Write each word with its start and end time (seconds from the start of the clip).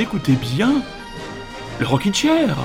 écoutez 0.00 0.34
bien 0.34 0.82
le 1.80 1.86
Rocking 1.86 2.14
Chair. 2.14 2.56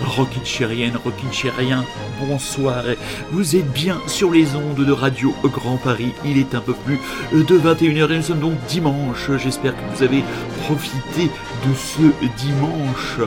Rockinchérienne, 0.00 0.96
Rockinchérien, 1.02 1.84
bonsoir. 2.20 2.84
Vous 3.30 3.56
êtes 3.56 3.72
bien 3.72 3.96
sur 4.06 4.30
les 4.30 4.54
ondes 4.54 4.84
de 4.84 4.92
Radio 4.92 5.34
Grand 5.44 5.78
Paris. 5.78 6.12
Il 6.26 6.36
est 6.36 6.54
un 6.54 6.60
peu 6.60 6.74
plus 6.74 6.98
de 7.32 7.58
21h 7.58 8.10
et 8.10 8.16
nous 8.16 8.22
sommes 8.22 8.40
donc 8.40 8.66
dimanche. 8.68 9.30
J'espère 9.38 9.74
que 9.74 9.96
vous 9.96 10.02
avez 10.02 10.22
profité 10.64 11.30
de 11.66 11.74
ce 11.74 12.02
dimanche 12.36 13.18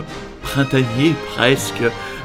printanier 0.54 1.16
presque. 1.36 1.82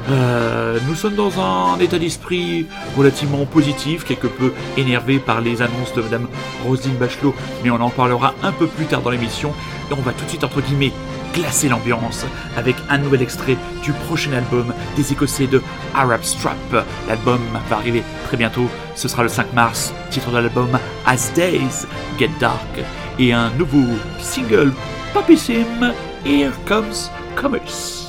Euh, 0.09 0.77
nous 0.87 0.95
sommes 0.95 1.15
dans 1.15 1.39
un 1.39 1.79
état 1.79 1.97
d'esprit 1.97 2.67
relativement 2.95 3.45
positif, 3.45 4.03
quelque 4.03 4.27
peu 4.27 4.53
énervé 4.77 5.17
par 5.17 5.41
les 5.41 5.61
annonces 5.61 5.93
de 5.95 6.01
Madame 6.01 6.27
Roselyne 6.65 6.95
Bachelot, 6.95 7.33
mais 7.63 7.71
on 7.71 7.81
en 7.81 7.89
parlera 7.89 8.35
un 8.43 8.51
peu 8.51 8.67
plus 8.67 8.85
tard 8.85 9.01
dans 9.01 9.09
l'émission. 9.09 9.51
Et 9.89 9.93
on 9.93 10.01
va 10.01 10.11
tout 10.11 10.23
de 10.25 10.29
suite, 10.29 10.43
entre 10.43 10.61
guillemets, 10.61 10.91
glacer 11.33 11.69
l'ambiance 11.69 12.25
avec 12.55 12.75
un 12.89 12.99
nouvel 12.99 13.23
extrait 13.23 13.57
du 13.83 13.91
prochain 13.91 14.33
album 14.33 14.73
des 14.95 15.11
Écossais 15.11 15.47
de 15.47 15.61
Arab 15.95 16.21
Strap. 16.23 16.85
L'album 17.07 17.41
va 17.67 17.77
arriver 17.77 18.03
très 18.27 18.37
bientôt, 18.37 18.67
ce 18.95 19.07
sera 19.07 19.23
le 19.23 19.29
5 19.29 19.53
mars, 19.53 19.91
titre 20.11 20.29
de 20.29 20.37
l'album 20.37 20.77
As 21.07 21.33
Days 21.33 21.87
Get 22.19 22.31
Dark, 22.39 22.79
et 23.17 23.33
un 23.33 23.49
nouveau 23.51 23.85
single 24.19 24.71
popissime, 25.13 25.93
Here 26.25 26.53
Comes 26.67 27.09
Commerce. 27.35 28.08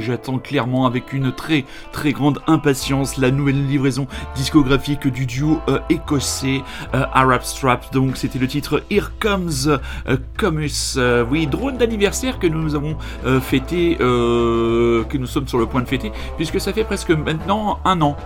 j'attends 0.00 0.38
clairement 0.38 0.86
avec 0.86 1.12
une 1.12 1.32
très 1.32 1.64
très 1.92 2.12
grande 2.12 2.40
impatience. 2.46 3.16
La 3.16 3.30
nouvelle 3.30 3.66
livraison 3.66 4.06
discographique 4.34 5.06
du 5.06 5.26
duo 5.26 5.60
euh, 5.68 5.78
écossais 5.90 6.62
euh, 6.94 7.04
Arab 7.12 7.42
Strap. 7.42 7.92
Donc 7.92 8.16
c'était 8.16 8.38
le 8.38 8.48
titre 8.48 8.82
Here 8.90 9.10
Comes 9.20 9.78
euh, 10.06 10.16
Comus. 10.36 10.98
oui, 11.30 11.46
drone 11.46 11.76
d'anniversaire 11.76 12.38
que 12.38 12.46
nous 12.46 12.74
avons 12.74 12.96
fêté, 13.40 13.96
que 13.98 15.16
nous 15.16 15.26
sommes 15.26 15.48
sur 15.48 15.58
le 15.58 15.66
point 15.66 15.82
de 15.82 15.88
fêter, 15.88 16.12
puisque 16.36 16.60
ça 16.60 16.72
fait 16.72 16.84
presque 16.84 17.10
maintenant 17.10 17.78
un 17.84 18.00
an 18.00 18.16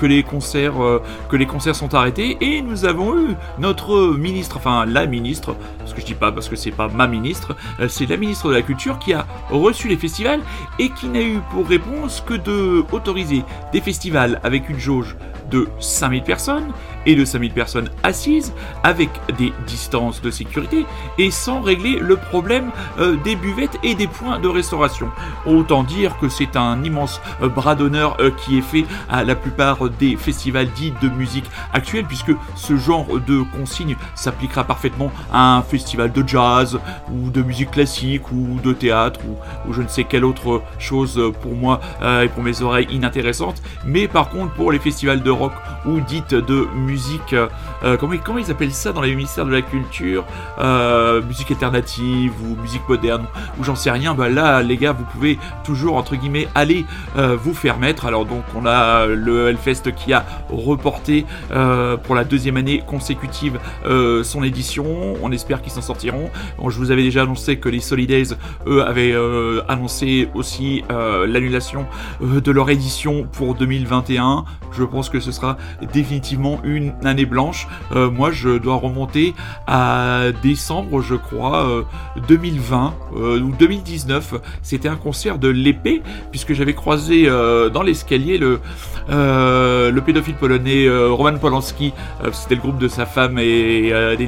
que 0.00 0.06
les 0.06 0.22
concerts, 0.22 0.82
euh, 0.82 1.02
que 1.28 1.36
les 1.36 1.46
concerts 1.46 1.76
sont 1.76 1.94
arrêtés. 1.94 2.38
Et 2.40 2.62
nous 2.62 2.86
avons 2.86 3.18
eu 3.18 3.36
notre 3.58 4.14
ministre, 4.16 4.56
enfin 4.56 4.86
la 4.86 5.06
ministre, 5.06 5.54
parce 5.78 5.92
que 5.92 6.00
je 6.00 6.06
dis 6.06 6.14
pas 6.14 6.32
parce 6.32 6.48
que 6.48 6.56
c'est 6.56 6.70
pas 6.70 6.88
ma 6.88 7.06
ministre, 7.06 7.54
euh, 7.80 7.88
c'est 7.88 8.06
la 8.06 8.16
ministre 8.16 8.48
de 8.48 8.54
la 8.54 8.62
Culture 8.62 8.98
qui 8.98 9.12
a 9.12 9.26
reçu 9.50 9.88
les 9.88 9.98
festivals 9.98 10.40
et 10.78 10.88
qui 10.88 11.08
n'a 11.08 11.20
eu 11.20 11.40
pour 11.50 11.68
réponse 11.68 12.22
que 12.26 12.34
de 12.34 12.82
autoriser 12.92 13.44
des 13.72 13.80
festivals 13.82 14.40
avec 14.42 14.70
une 14.70 14.78
jauge 14.78 15.16
de 15.50 15.68
5000 15.78 16.22
personnes 16.22 16.72
et 17.06 17.14
de 17.14 17.24
5000 17.24 17.52
personnes 17.52 17.90
assises 18.02 18.52
avec 18.82 19.10
des 19.38 19.52
distances 19.66 20.20
de 20.20 20.30
sécurité 20.30 20.84
et 21.18 21.30
sans 21.30 21.60
régler 21.60 21.98
le 21.98 22.16
problème 22.16 22.70
euh, 22.98 23.16
des 23.24 23.36
buvettes 23.36 23.78
et 23.82 23.94
des 23.94 24.06
points 24.06 24.38
de 24.38 24.48
restauration. 24.48 25.08
Autant 25.46 25.82
dire 25.82 26.18
que 26.18 26.28
c'est 26.28 26.56
un 26.56 26.82
immense 26.84 27.20
euh, 27.42 27.48
bras 27.48 27.74
d'honneur 27.74 28.16
euh, 28.20 28.30
qui 28.30 28.58
est 28.58 28.62
fait 28.62 28.84
à 29.08 29.24
la 29.24 29.34
plupart 29.34 29.88
des 29.88 30.16
festivals 30.16 30.68
dits 30.76 30.92
de 31.02 31.08
musique 31.08 31.50
actuelle 31.72 32.04
puisque 32.04 32.32
ce 32.54 32.76
genre 32.76 33.06
de 33.26 33.42
consigne 33.56 33.96
s'appliquera 34.14 34.64
parfaitement 34.64 35.10
à 35.32 35.56
un 35.56 35.62
festival 35.62 36.12
de 36.12 36.26
jazz 36.26 36.78
ou 37.12 37.30
de 37.30 37.42
musique 37.42 37.70
classique 37.70 38.30
ou 38.32 38.58
de 38.62 38.72
théâtre 38.72 39.20
ou, 39.26 39.72
je 39.72 39.82
ne 39.82 39.88
sais 39.88 40.04
quelle 40.04 40.24
autre 40.24 40.62
chose 40.78 41.20
pour 41.40 41.54
moi 41.54 41.80
et 42.02 42.28
pour 42.28 42.42
mes 42.42 42.62
oreilles 42.62 42.88
inintéressantes 42.90 43.62
mais 43.84 44.08
par 44.08 44.28
contre 44.30 44.52
pour 44.54 44.72
les 44.72 44.78
festivals 44.78 45.22
de 45.22 45.30
ou 45.86 46.00
dites 46.00 46.34
de 46.34 46.66
musique 46.74 47.32
euh, 47.32 47.48
euh, 47.84 47.96
comment, 47.96 48.38
ils 48.38 48.50
appellent 48.50 48.72
ça 48.72 48.92
dans 48.92 49.00
les 49.00 49.14
ministères 49.14 49.46
de 49.46 49.52
la 49.52 49.62
culture, 49.62 50.24
euh, 50.58 51.22
musique 51.22 51.50
alternative 51.50 52.32
ou 52.42 52.60
musique 52.60 52.86
moderne, 52.88 53.24
ou 53.58 53.64
j'en 53.64 53.74
sais 53.74 53.90
rien, 53.90 54.14
bah 54.14 54.28
là 54.28 54.62
les 54.62 54.76
gars 54.76 54.92
vous 54.92 55.04
pouvez 55.04 55.38
toujours 55.64 55.96
entre 55.96 56.16
guillemets 56.16 56.48
aller 56.54 56.84
vous 57.16 57.54
faire 57.54 57.78
mettre. 57.78 58.06
Alors 58.06 58.24
donc 58.24 58.44
on 58.54 58.66
a 58.66 59.06
le 59.06 59.48
Hellfest 59.48 59.92
qui 59.96 60.12
a 60.12 60.24
reporté 60.48 61.24
pour 62.04 62.14
la 62.14 62.24
deuxième 62.24 62.56
année 62.56 62.82
consécutive 62.86 63.58
son 64.22 64.42
édition, 64.42 65.14
on 65.22 65.32
espère 65.32 65.62
qu'ils 65.62 65.72
s'en 65.72 65.82
sortiront. 65.82 66.30
Je 66.66 66.76
vous 66.76 66.90
avais 66.90 67.02
déjà 67.02 67.22
annoncé 67.22 67.56
que 67.56 67.68
les 67.68 67.80
Solidays 67.80 68.34
eux 68.66 68.84
avaient 68.84 69.14
annoncé 69.68 70.28
aussi 70.34 70.82
l'annulation 70.88 71.86
de 72.20 72.50
leur 72.50 72.70
édition 72.70 73.26
pour 73.32 73.54
2021. 73.54 74.44
Je 74.72 74.84
pense 74.84 75.08
que 75.08 75.20
ce 75.20 75.29
sera 75.30 75.56
définitivement 75.92 76.60
une 76.64 76.92
année 77.04 77.26
blanche. 77.26 77.68
Euh, 77.92 78.10
moi, 78.10 78.30
je 78.30 78.58
dois 78.58 78.76
remonter 78.76 79.34
à 79.66 80.26
décembre, 80.42 81.00
je 81.02 81.14
crois, 81.14 81.84
2020 82.28 82.94
euh, 83.16 83.36
euh, 83.36 83.40
ou 83.40 83.52
2019. 83.58 84.34
C'était 84.62 84.88
un 84.88 84.96
concert 84.96 85.38
de 85.38 85.48
l'épée, 85.48 86.02
puisque 86.30 86.52
j'avais 86.52 86.74
croisé 86.74 87.26
dans 87.26 87.82
l'escalier 87.82 88.38
le, 88.38 88.60
le 89.08 90.00
pédophile 90.00 90.34
polonais 90.34 90.88
Roman 90.88 91.38
Polanski. 91.38 91.92
C'était 92.32 92.54
le 92.54 92.60
groupe 92.60 92.78
de 92.78 92.88
sa 92.88 93.06
femme 93.06 93.38
et 93.38 93.92
des 94.16 94.26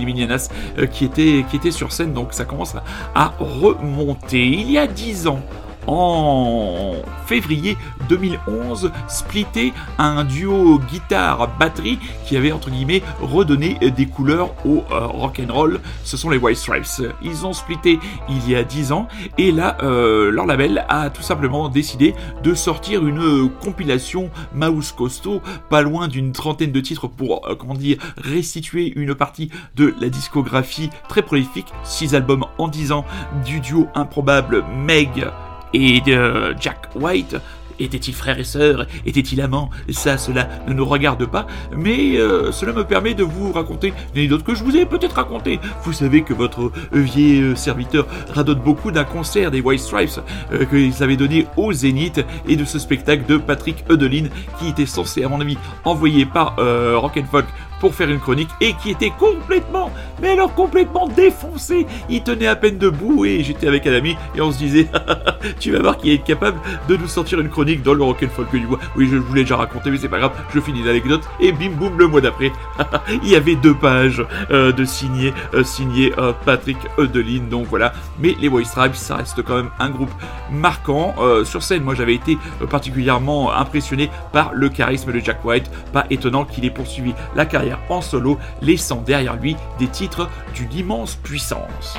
qui, 0.91 1.05
était, 1.05 1.45
qui 1.49 1.57
était 1.57 1.71
sur 1.71 1.93
scène. 1.93 2.13
Donc 2.13 2.33
ça 2.33 2.45
commence 2.45 2.75
à 3.15 3.33
remonter. 3.39 4.45
Il 4.45 4.71
y 4.71 4.79
a 4.79 4.87
dix 4.87 5.27
ans, 5.27 5.41
en 5.87 6.93
février 7.27 7.77
2011 8.09 8.91
splitté 9.09 9.73
un 9.99 10.25
duo 10.25 10.79
guitare-batterie 10.79 11.99
qui 12.27 12.37
avait 12.37 12.53
entre 12.53 12.71
guillemets 12.71 13.03
redonné 13.21 13.79
des 13.97 14.07
couleurs 14.07 14.55
au 14.67 14.85
euh, 14.91 15.07
rock 15.07 15.41
and 15.41 15.53
roll. 15.53 15.81
Ce 16.05 16.17
sont 16.17 16.31
les 16.31 16.39
White 16.39 16.59
Stripes. 16.59 17.09
Ils 17.23 17.47
ont 17.47 17.53
splitté 17.53 17.99
il 18.29 18.51
y 18.51 18.57
a 18.57 18.65
10 18.65 18.93
ans 18.93 19.09
et 19.39 19.53
là 19.53 19.77
euh, 19.83 20.31
leur 20.31 20.47
label 20.47 20.85
a 20.89 21.11
tout 21.11 21.23
simplement 21.23 21.69
décidé 21.69 22.15
de 22.43 22.55
sortir 22.55 23.07
une 23.07 23.51
compilation 23.63 24.31
mouse 24.55 24.93
costaud, 24.93 25.41
pas 25.71 25.83
loin 25.83 26.09
d'une 26.09 26.33
trentaine 26.33 26.73
de 26.73 26.81
titres 26.81 27.09
pour 27.09 27.47
euh, 27.49 27.55
comment 27.55 27.75
dire 27.75 27.99
restituer 28.19 28.93
une 28.97 29.15
partie 29.15 29.51
de 29.77 29.95
la 30.01 30.09
discographie 30.09 30.91
très 31.09 31.23
prolifique, 31.23 31.73
6 31.85 32.15
albums 32.15 32.45
en 32.59 32.69
10 32.69 32.93
ans 32.93 33.05
du 33.45 33.61
duo 33.61 33.89
improbable 33.95 34.65
Meg 34.77 35.27
et 35.73 36.01
de 36.01 36.55
Jack 36.61 36.89
White. 36.95 37.37
Était-il 37.79 38.15
frère 38.15 38.39
et 38.39 38.45
sœur? 38.45 38.87
Était-il 39.07 39.41
amant? 39.41 39.71
Ça, 39.91 40.19
cela 40.19 40.49
ne 40.69 40.73
nous 40.73 40.85
regarde 40.85 41.27
pas, 41.27 41.47
mais 41.77 42.17
euh, 42.17 42.53
cela 42.53 42.73
me 42.73 42.85
permet 42.85 43.15
de 43.15 43.25
vous 43.25 43.53
raconter 43.53 43.89
une 44.13 44.19
anecdote 44.19 44.45
que 44.45 44.55
je 44.55 44.63
vous 44.63 44.77
ai 44.77 44.87
peut-être 44.87 45.17
racontée. 45.17 45.59
Vous 45.83 45.93
savez 45.93 46.23
que 46.23 46.35
votre 46.35 46.71
vieil 46.93 47.41
euh, 47.41 47.57
serviteur 47.57 48.07
radote 48.33 48.63
beaucoup 48.63 48.91
d'un 48.91 49.05
concert 49.05 49.51
des 49.51 49.61
White 49.61 49.81
Stripes 49.81 50.21
euh, 50.53 50.65
qu'ils 50.65 51.03
avaient 51.03 51.17
donné 51.17 51.47
au 51.57 51.73
Zénith 51.73 52.25
et 52.47 52.57
de 52.57 52.65
ce 52.65 52.79
spectacle 52.79 53.25
de 53.27 53.37
Patrick 53.37 53.85
Eudeline 53.91 54.29
qui 54.59 54.69
était 54.69 54.87
censé, 54.87 55.25
à 55.25 55.29
mon 55.29 55.41
avis, 55.41 55.59
envoyé 55.85 56.27
par 56.27 56.57
Rock 56.57 57.17
and 57.17 57.27
Folk 57.31 57.47
pour 57.83 57.97
faire 57.97 58.09
une 58.09 58.21
chronique 58.21 58.51
et 58.61 58.75
qui 58.75 58.91
était 58.91 59.11
complètement, 59.11 59.91
mais 60.21 60.31
alors 60.31 60.55
complètement 60.55 61.09
défoncé. 61.09 61.85
Il 62.09 62.23
tenait 62.23 62.47
à 62.47 62.55
peine 62.55 62.79
debout 62.79 63.25
et 63.25 63.43
j'étais 63.43 63.67
avec 63.67 63.89
un 63.89 63.93
ami 63.93 64.17
et 64.37 64.41
on 64.41 64.53
se 64.53 64.59
disait, 64.59 64.87
tu 65.59 65.73
vas 65.73 65.81
voir 65.81 65.97
qu'il 65.97 66.13
est 66.13 66.23
capable 66.23 66.61
de 66.89 66.97
nous 66.97 67.09
sortir 67.09 67.41
une 67.41 67.49
chronique 67.49 67.83
dans 67.83 67.95
le 67.95 68.05
rock 68.05 68.23
and 68.23 68.31
folk 68.31 68.53
du 68.53 68.69
bois. 68.69 68.79
Oui, 68.97 69.09
je 69.11 69.17
voulais 69.17 69.43
déjà 69.43 69.57
raconter, 69.57 69.91
mais 69.91 69.97
c'est 69.97 70.09
pas 70.09 70.21
grave, 70.21 70.31
je 70.55 70.61
finis 70.61 70.85
l'anecdote 70.85 71.23
et 71.41 71.51
bim 71.51 71.73
boum 71.73 71.99
le 71.99 72.07
mois 72.07 72.21
d'après, 72.21 72.53
il 73.25 73.29
y 73.29 73.35
avait 73.35 73.57
deux 73.57 73.75
pages 73.75 74.25
euh, 74.53 74.71
de 74.71 74.85
signé, 74.85 75.35
euh, 75.53 75.65
signé 75.65 76.13
euh, 76.19 76.33
Patrick 76.45 76.79
Eudeline. 76.99 77.49
Donc 77.49 77.67
voilà, 77.67 77.95
mais 78.21 78.37
les 78.41 78.47
Voice 78.47 78.67
Stripes, 78.67 78.95
ça 78.95 79.17
reste 79.17 79.43
quand 79.43 79.57
même 79.57 79.71
un 79.81 79.91
groupe 79.91 80.13
marquant 80.53 81.17
sur 81.45 81.65
scène. 81.65 81.83
Moi, 81.83 81.97
j'avais 81.97 82.15
été 82.15 82.39
particulièrement 82.71 83.53
impressionné 83.53 84.09
par 84.33 84.53
le 84.55 84.69
charisme 84.69 85.13
de 85.13 85.19
Jack 85.19 85.45
White. 85.45 85.69
Pas 85.93 86.07
étonnant 86.11 86.45
qu'il 86.45 86.65
ait 86.65 86.71
poursuivi 86.71 87.13
la 87.35 87.45
carrière 87.45 87.72
en 87.89 88.01
solo, 88.01 88.39
laissant 88.61 89.03
derrière 89.03 89.37
lui 89.37 89.57
des 89.79 89.89
titres 89.89 90.29
d'une 90.55 90.73
immense 90.73 91.17
puissance. 91.17 91.97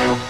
Bye. 0.00 0.29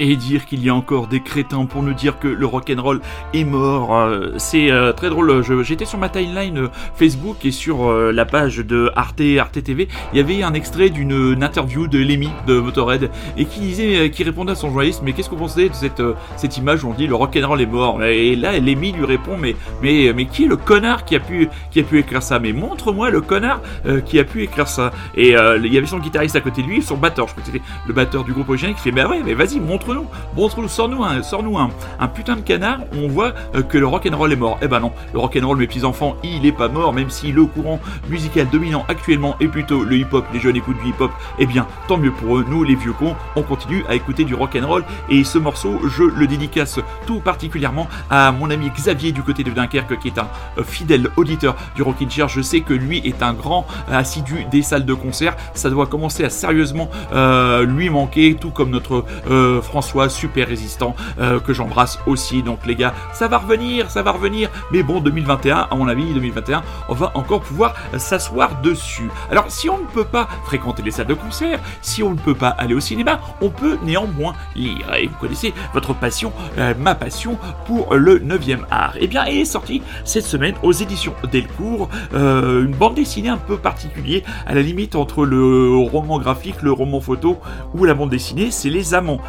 Et 0.00 0.16
dire 0.16 0.44
qu'il 0.44 0.64
y 0.64 0.68
a 0.68 0.74
encore 0.74 1.06
des 1.06 1.20
crétins 1.20 1.66
pour 1.66 1.84
nous 1.84 1.94
dire 1.94 2.18
que 2.18 2.26
le 2.26 2.46
rock'n'roll 2.46 3.00
est 3.32 3.44
mort, 3.44 3.96
euh, 3.96 4.32
c'est 4.38 4.72
euh, 4.72 4.92
très 4.92 5.08
drôle. 5.08 5.44
J'étais 5.62 5.84
sur 5.84 5.98
ma 5.98 6.08
timeline 6.08 6.58
euh, 6.58 6.68
Facebook 6.96 7.44
et 7.44 7.52
sur 7.52 7.92
la 7.92 8.24
page 8.24 8.56
de 8.56 8.90
Arte, 8.96 9.22
Arte 9.38 9.62
TV, 9.62 9.88
il 10.12 10.18
y 10.18 10.20
avait 10.20 10.42
un 10.42 10.52
extrait 10.54 10.90
d'une 10.90 11.34
une 11.34 11.44
interview 11.44 11.86
de 11.86 11.98
Lemmy 11.98 12.30
de 12.46 12.58
Motorhead 12.58 13.10
et 13.36 13.44
qui 13.44 13.60
disait, 13.60 14.10
qui 14.10 14.24
répondait 14.24 14.52
à 14.52 14.54
son 14.56 14.68
journaliste, 14.68 15.02
mais 15.04 15.12
qu'est-ce 15.12 15.30
que 15.30 15.34
vous 15.34 15.42
pensez 15.42 15.68
de 15.68 15.74
cette, 15.74 16.02
cette 16.36 16.56
image 16.56 16.82
où 16.82 16.90
on 16.90 16.94
dit 16.94 17.06
le 17.06 17.14
rock'n'roll 17.14 17.60
est 17.60 17.66
mort? 17.66 18.02
Et 18.02 18.34
là, 18.34 18.58
Lemmy 18.58 18.92
lui 18.92 19.04
répond, 19.04 19.36
mais, 19.38 19.54
mais, 19.80 20.12
mais 20.14 20.26
qui 20.26 20.44
est 20.44 20.48
le 20.48 20.56
connard 20.56 21.04
qui 21.04 21.14
a 21.14 21.20
pu, 21.20 21.48
qui 21.70 21.80
a 21.80 21.82
pu 21.84 22.00
écrire 22.00 22.22
ça? 22.22 22.40
Mais 22.40 22.52
montre-moi 22.52 23.10
le 23.10 23.20
connard 23.20 23.60
qui 24.06 24.18
a 24.18 24.24
pu 24.24 24.42
écrire 24.42 24.66
ça. 24.66 24.92
Et 25.16 25.30
il 25.30 25.72
y 25.72 25.78
avait 25.78 25.86
son 25.86 25.98
guitariste 25.98 26.36
à 26.36 26.40
côté 26.40 26.62
de 26.62 26.66
lui, 26.66 26.82
son 26.82 26.96
batteur, 26.96 27.28
je 27.28 27.32
crois 27.32 27.44
que 27.44 27.50
c'était 27.52 27.64
le 27.86 27.94
batteur 27.94 28.24
du 28.24 28.32
groupe 28.32 28.48
original 28.48 28.74
qui 28.74 28.80
fait, 28.80 28.92
bah 28.92 29.06
ouais, 29.08 29.22
mais 29.24 29.34
vas-y, 29.34 29.60
montre-nous, 29.84 30.06
montre-nous, 30.36 30.68
sors-nous 30.68 31.04
un, 31.04 31.22
sors-nous 31.22 31.58
un, 31.58 31.70
un 32.00 32.08
putain 32.08 32.36
de 32.36 32.40
canard 32.40 32.80
où 32.94 33.04
on 33.04 33.08
voit 33.08 33.34
euh, 33.54 33.62
que 33.62 33.76
le 33.76 33.86
rock'n'roll 33.86 34.32
est 34.32 34.36
mort. 34.36 34.58
Eh 34.62 34.68
ben 34.68 34.80
non, 34.80 34.92
le 35.12 35.18
rock'n'roll, 35.18 35.58
mes 35.58 35.66
petits 35.66 35.84
enfants, 35.84 36.16
il 36.22 36.46
est 36.46 36.52
pas 36.52 36.68
mort, 36.68 36.92
même 36.92 37.10
si 37.10 37.32
le 37.32 37.44
courant 37.44 37.80
musical 38.08 38.48
dominant 38.50 38.84
actuellement 38.88 39.36
est 39.40 39.48
plutôt 39.48 39.84
le 39.84 39.96
hip-hop, 39.96 40.24
les 40.32 40.40
jeunes 40.40 40.56
écoutent 40.56 40.80
du 40.82 40.90
hip-hop, 40.90 41.10
eh 41.38 41.46
bien, 41.46 41.66
tant 41.88 41.98
mieux 41.98 42.12
pour 42.12 42.38
eux, 42.38 42.46
nous 42.48 42.64
les 42.64 42.74
vieux 42.74 42.92
cons, 42.92 43.14
on 43.36 43.42
continue 43.42 43.84
à 43.88 43.94
écouter 43.94 44.24
du 44.24 44.34
rock'n'roll 44.34 44.84
et 45.10 45.24
ce 45.24 45.38
morceau, 45.38 45.80
je 45.88 46.04
le 46.04 46.26
dédicace 46.26 46.80
tout 47.06 47.20
particulièrement 47.20 47.86
à 48.10 48.32
mon 48.32 48.50
ami 48.50 48.70
Xavier 48.70 49.12
du 49.12 49.22
côté 49.22 49.44
de 49.44 49.50
Dunkerque 49.50 49.98
qui 49.98 50.08
est 50.08 50.18
un 50.18 50.28
euh, 50.58 50.64
fidèle 50.64 51.08
auditeur 51.16 51.56
du 51.76 51.82
Rockin' 51.82 52.10
Chair. 52.10 52.28
Je 52.28 52.40
sais 52.40 52.60
que 52.60 52.72
lui 52.72 52.98
est 53.04 53.22
un 53.22 53.34
grand 53.34 53.66
assidu 53.90 54.46
des 54.50 54.62
salles 54.62 54.86
de 54.86 54.94
concert. 54.94 55.36
Ça 55.54 55.70
doit 55.70 55.86
commencer 55.86 56.24
à 56.24 56.30
sérieusement 56.30 56.88
euh, 57.12 57.64
lui 57.64 57.90
manquer, 57.90 58.36
tout 58.40 58.50
comme 58.50 58.70
notre 58.70 59.04
euh, 59.30 59.60
François, 59.74 60.08
super 60.08 60.46
résistant, 60.46 60.94
euh, 61.18 61.40
que 61.40 61.52
j'embrasse 61.52 61.98
aussi. 62.06 62.44
Donc 62.44 62.64
les 62.64 62.76
gars, 62.76 62.94
ça 63.12 63.26
va 63.26 63.38
revenir, 63.38 63.90
ça 63.90 64.02
va 64.02 64.12
revenir. 64.12 64.48
Mais 64.70 64.84
bon, 64.84 65.00
2021, 65.00 65.66
à 65.68 65.74
mon 65.74 65.88
avis, 65.88 66.14
2021, 66.14 66.62
on 66.88 66.94
va 66.94 67.10
encore 67.16 67.40
pouvoir 67.40 67.74
s'asseoir 67.96 68.60
dessus. 68.62 69.10
Alors, 69.32 69.46
si 69.48 69.68
on 69.68 69.78
ne 69.78 69.86
peut 69.86 70.04
pas 70.04 70.28
fréquenter 70.44 70.84
les 70.84 70.92
salles 70.92 71.08
de 71.08 71.14
concert, 71.14 71.58
si 71.82 72.04
on 72.04 72.10
ne 72.12 72.18
peut 72.18 72.36
pas 72.36 72.50
aller 72.50 72.74
au 72.74 72.78
cinéma, 72.78 73.18
on 73.40 73.50
peut 73.50 73.76
néanmoins 73.82 74.34
lire. 74.54 74.94
Et 74.96 75.08
vous 75.08 75.16
connaissez 75.16 75.52
votre 75.72 75.92
passion, 75.92 76.32
euh, 76.58 76.74
ma 76.78 76.94
passion 76.94 77.36
pour 77.66 77.96
le 77.96 78.20
9e 78.20 78.60
art. 78.70 78.94
Eh 79.00 79.08
bien, 79.08 79.24
il 79.26 79.38
est 79.38 79.44
sorti 79.44 79.82
cette 80.04 80.24
semaine 80.24 80.54
aux 80.62 80.70
éditions 80.70 81.14
Delcourt 81.32 81.88
euh, 82.14 82.64
une 82.64 82.76
bande 82.76 82.94
dessinée 82.94 83.28
un 83.28 83.38
peu 83.38 83.56
particulière, 83.56 84.22
à 84.46 84.54
la 84.54 84.62
limite 84.62 84.94
entre 84.94 85.24
le 85.24 85.76
roman 85.90 86.20
graphique, 86.20 86.62
le 86.62 86.70
roman 86.70 87.00
photo 87.00 87.40
ou 87.74 87.84
la 87.84 87.94
bande 87.94 88.10
dessinée. 88.10 88.52
C'est 88.52 88.70
Les 88.70 88.94
Amants 88.94 89.20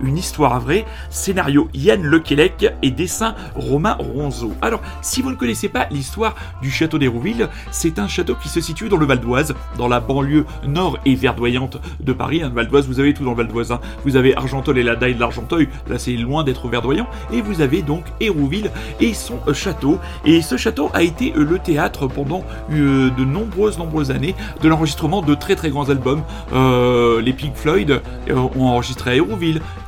une 0.00 0.16
histoire 0.16 0.60
vraie, 0.60 0.84
scénario 1.10 1.68
Yann 1.74 2.02
Lequelec 2.02 2.72
et 2.82 2.90
dessin 2.90 3.34
Romain 3.54 3.96
Ronzeau. 3.98 4.52
Alors, 4.62 4.80
si 5.02 5.22
vous 5.22 5.30
ne 5.30 5.36
connaissez 5.36 5.68
pas 5.68 5.86
l'histoire 5.90 6.34
du 6.62 6.70
château 6.70 6.98
d'Hérouville, 6.98 7.48
c'est 7.70 7.98
un 7.98 8.08
château 8.08 8.34
qui 8.34 8.48
se 8.48 8.60
situe 8.60 8.88
dans 8.88 8.96
le 8.96 9.06
Val 9.06 9.20
d'Oise, 9.20 9.54
dans 9.76 9.88
la 9.88 10.00
banlieue 10.00 10.44
nord 10.66 10.98
et 11.04 11.14
verdoyante 11.14 11.78
de 12.00 12.12
Paris. 12.12 12.42
Hein, 12.42 12.48
le 12.48 12.54
Val 12.54 12.68
d'Oise, 12.68 12.86
vous 12.86 13.00
avez 13.00 13.14
tout 13.14 13.24
dans 13.24 13.30
le 13.30 13.36
Val 13.36 13.48
d'Oise. 13.48 13.72
hein. 13.72 13.80
Vous 14.04 14.16
avez 14.16 14.36
Argenteuil 14.36 14.80
et 14.80 14.82
la 14.82 14.96
daille 14.96 15.14
de 15.14 15.20
l'Argenteuil, 15.20 15.68
là 15.88 15.98
c'est 15.98 16.12
loin 16.12 16.44
d'être 16.44 16.68
verdoyant. 16.68 17.06
Et 17.32 17.40
vous 17.40 17.60
avez 17.60 17.82
donc 17.82 18.04
Hérouville 18.20 18.70
et 19.00 19.14
son 19.14 19.38
château. 19.52 19.98
Et 20.24 20.42
ce 20.42 20.56
château 20.56 20.90
a 20.94 21.02
été 21.02 21.32
euh, 21.36 21.44
le 21.44 21.58
théâtre 21.58 22.06
pendant 22.06 22.44
euh, 22.72 23.10
de 23.10 23.24
nombreuses, 23.24 23.78
nombreuses 23.78 24.10
années 24.10 24.34
de 24.62 24.68
l'enregistrement 24.68 25.22
de 25.22 25.34
très 25.34 25.56
très 25.56 25.70
grands 25.70 25.88
albums. 25.88 26.22
Euh, 26.52 27.20
les 27.20 27.32
Pink 27.32 27.54
Floyd 27.54 28.02
ont 28.30 28.66
enregistré 28.66 29.12
à 29.12 29.16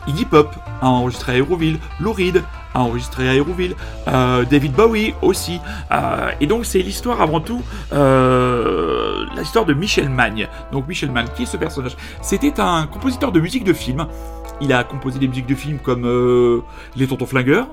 Iggy 0.06 0.24
Pop 0.24 0.54
a 0.80 0.88
enregistré 0.88 1.32
à 1.32 1.36
Hérouville, 1.36 1.78
Lou 2.00 2.12
Reed 2.12 2.42
a 2.74 2.82
enregistré 2.82 3.28
à 3.28 3.34
Hérouville, 3.34 3.74
euh, 4.08 4.44
David 4.44 4.72
Bowie 4.72 5.14
aussi. 5.22 5.60
Euh, 5.90 6.30
et 6.40 6.46
donc 6.46 6.64
c'est 6.64 6.80
l'histoire 6.80 7.20
avant 7.20 7.40
tout, 7.40 7.62
euh, 7.92 9.24
l'histoire 9.36 9.64
de 9.64 9.74
Michel 9.74 10.08
Magne. 10.08 10.48
Donc 10.72 10.86
Michel 10.88 11.10
Magne, 11.10 11.28
qui 11.34 11.44
est 11.44 11.46
ce 11.46 11.56
personnage? 11.56 11.96
C'était 12.22 12.60
un 12.60 12.86
compositeur 12.86 13.32
de 13.32 13.40
musique 13.40 13.64
de 13.64 13.72
film. 13.72 14.06
Il 14.60 14.72
a 14.72 14.84
composé 14.84 15.18
des 15.18 15.28
musiques 15.28 15.46
de 15.46 15.54
films 15.54 15.78
comme 15.78 16.62
Les 16.96 17.06
Tontons 17.06 17.26
Flingueurs. 17.26 17.68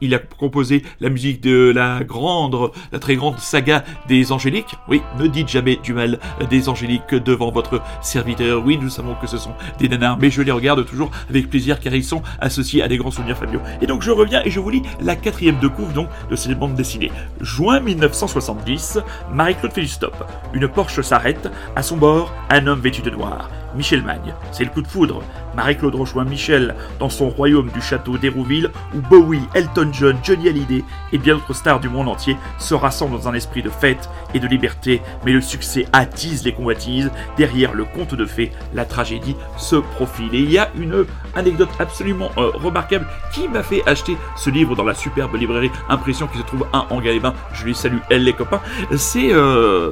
Il 0.00 0.14
a 0.14 0.18
composé 0.18 0.82
la 1.00 1.08
musique 1.08 1.40
de 1.40 1.72
la 1.74 2.04
grande, 2.04 2.70
la 2.92 2.98
très 2.98 3.16
grande 3.16 3.38
saga 3.38 3.84
des 4.08 4.32
Angéliques. 4.32 4.74
Oui, 4.88 5.02
ne 5.18 5.26
dites 5.26 5.48
jamais 5.48 5.76
du 5.82 5.92
mal 5.92 6.18
des 6.50 6.68
Angéliques 6.68 7.14
devant 7.14 7.50
votre 7.50 7.80
serviteur. 8.02 8.64
Oui, 8.64 8.78
nous 8.80 8.90
savons 8.90 9.14
que 9.14 9.26
ce 9.26 9.38
sont 9.38 9.52
des 9.78 9.88
nanars, 9.88 10.18
mais 10.18 10.30
je 10.30 10.42
les 10.42 10.52
regarde 10.52 10.84
toujours 10.86 11.10
avec 11.28 11.50
plaisir 11.50 11.80
car 11.80 11.94
ils 11.94 12.04
sont 12.04 12.22
associés 12.40 12.82
à 12.82 12.88
des 12.88 12.96
grands 12.96 13.10
souvenirs 13.10 13.36
familiaux. 13.36 13.60
Et 13.80 13.86
donc 13.86 14.02
je 14.02 14.10
reviens 14.10 14.42
et 14.44 14.50
je 14.50 14.60
vous 14.60 14.70
lis 14.70 14.82
la 15.00 15.16
quatrième 15.16 15.58
de 15.58 15.68
couve 15.68 15.92
donc 15.92 16.08
de 16.30 16.36
cette 16.36 16.58
bande 16.58 16.74
dessinée. 16.74 17.12
Juin 17.40 17.80
1970, 17.80 18.98
Marie-Claude 19.32 19.72
fait 19.72 19.80
du 19.82 19.88
stop. 19.88 20.24
Une 20.52 20.68
Porsche 20.68 21.00
s'arrête. 21.02 21.48
À 21.76 21.82
son 21.82 21.96
bord, 21.96 22.32
un 22.50 22.66
homme 22.66 22.80
vêtu 22.80 23.02
de 23.02 23.10
noir. 23.10 23.50
Michel 23.74 24.02
Magne. 24.02 24.34
C'est 24.52 24.64
le 24.64 24.70
coup 24.70 24.82
de 24.82 24.86
foudre. 24.86 25.22
Marie-Claude 25.58 25.96
rejoint 25.96 26.24
Michel 26.24 26.76
dans 27.00 27.08
son 27.08 27.28
royaume 27.30 27.68
du 27.70 27.80
château 27.80 28.16
d'Hérouville 28.16 28.70
où 28.94 29.00
Bowie, 29.00 29.42
Elton 29.54 29.90
John, 29.92 30.16
Johnny 30.22 30.48
Hallyday 30.48 30.84
et 31.12 31.18
bien 31.18 31.34
d'autres 31.34 31.52
stars 31.52 31.80
du 31.80 31.88
monde 31.88 32.06
entier 32.06 32.36
se 32.58 32.74
rassemblent 32.74 33.16
dans 33.16 33.28
un 33.28 33.34
esprit 33.34 33.60
de 33.60 33.68
fête 33.68 34.08
et 34.34 34.38
de 34.38 34.46
liberté. 34.46 35.02
Mais 35.26 35.32
le 35.32 35.40
succès 35.40 35.86
attise 35.92 36.44
les 36.44 36.52
convoitises. 36.52 37.10
Derrière 37.36 37.74
le 37.74 37.84
conte 37.84 38.14
de 38.14 38.24
fées, 38.24 38.52
la 38.72 38.84
tragédie 38.84 39.34
se 39.56 39.74
profile. 39.74 40.32
Et 40.32 40.38
il 40.38 40.52
y 40.52 40.58
a 40.58 40.70
une 40.78 41.04
anecdote 41.34 41.70
absolument 41.80 42.30
euh, 42.38 42.52
remarquable 42.54 43.08
qui 43.32 43.48
m'a 43.48 43.64
fait 43.64 43.82
acheter 43.88 44.16
ce 44.36 44.50
livre 44.50 44.76
dans 44.76 44.84
la 44.84 44.94
superbe 44.94 45.34
librairie 45.34 45.72
Impression 45.88 46.28
qui 46.28 46.38
se 46.38 46.44
trouve 46.44 46.68
à 46.72 46.86
Angalébin. 46.94 47.34
Je 47.52 47.64
lui 47.64 47.74
salue, 47.74 47.98
elle 48.10 48.22
les 48.22 48.32
copains. 48.32 48.60
C'est 48.96 49.32
euh, 49.32 49.90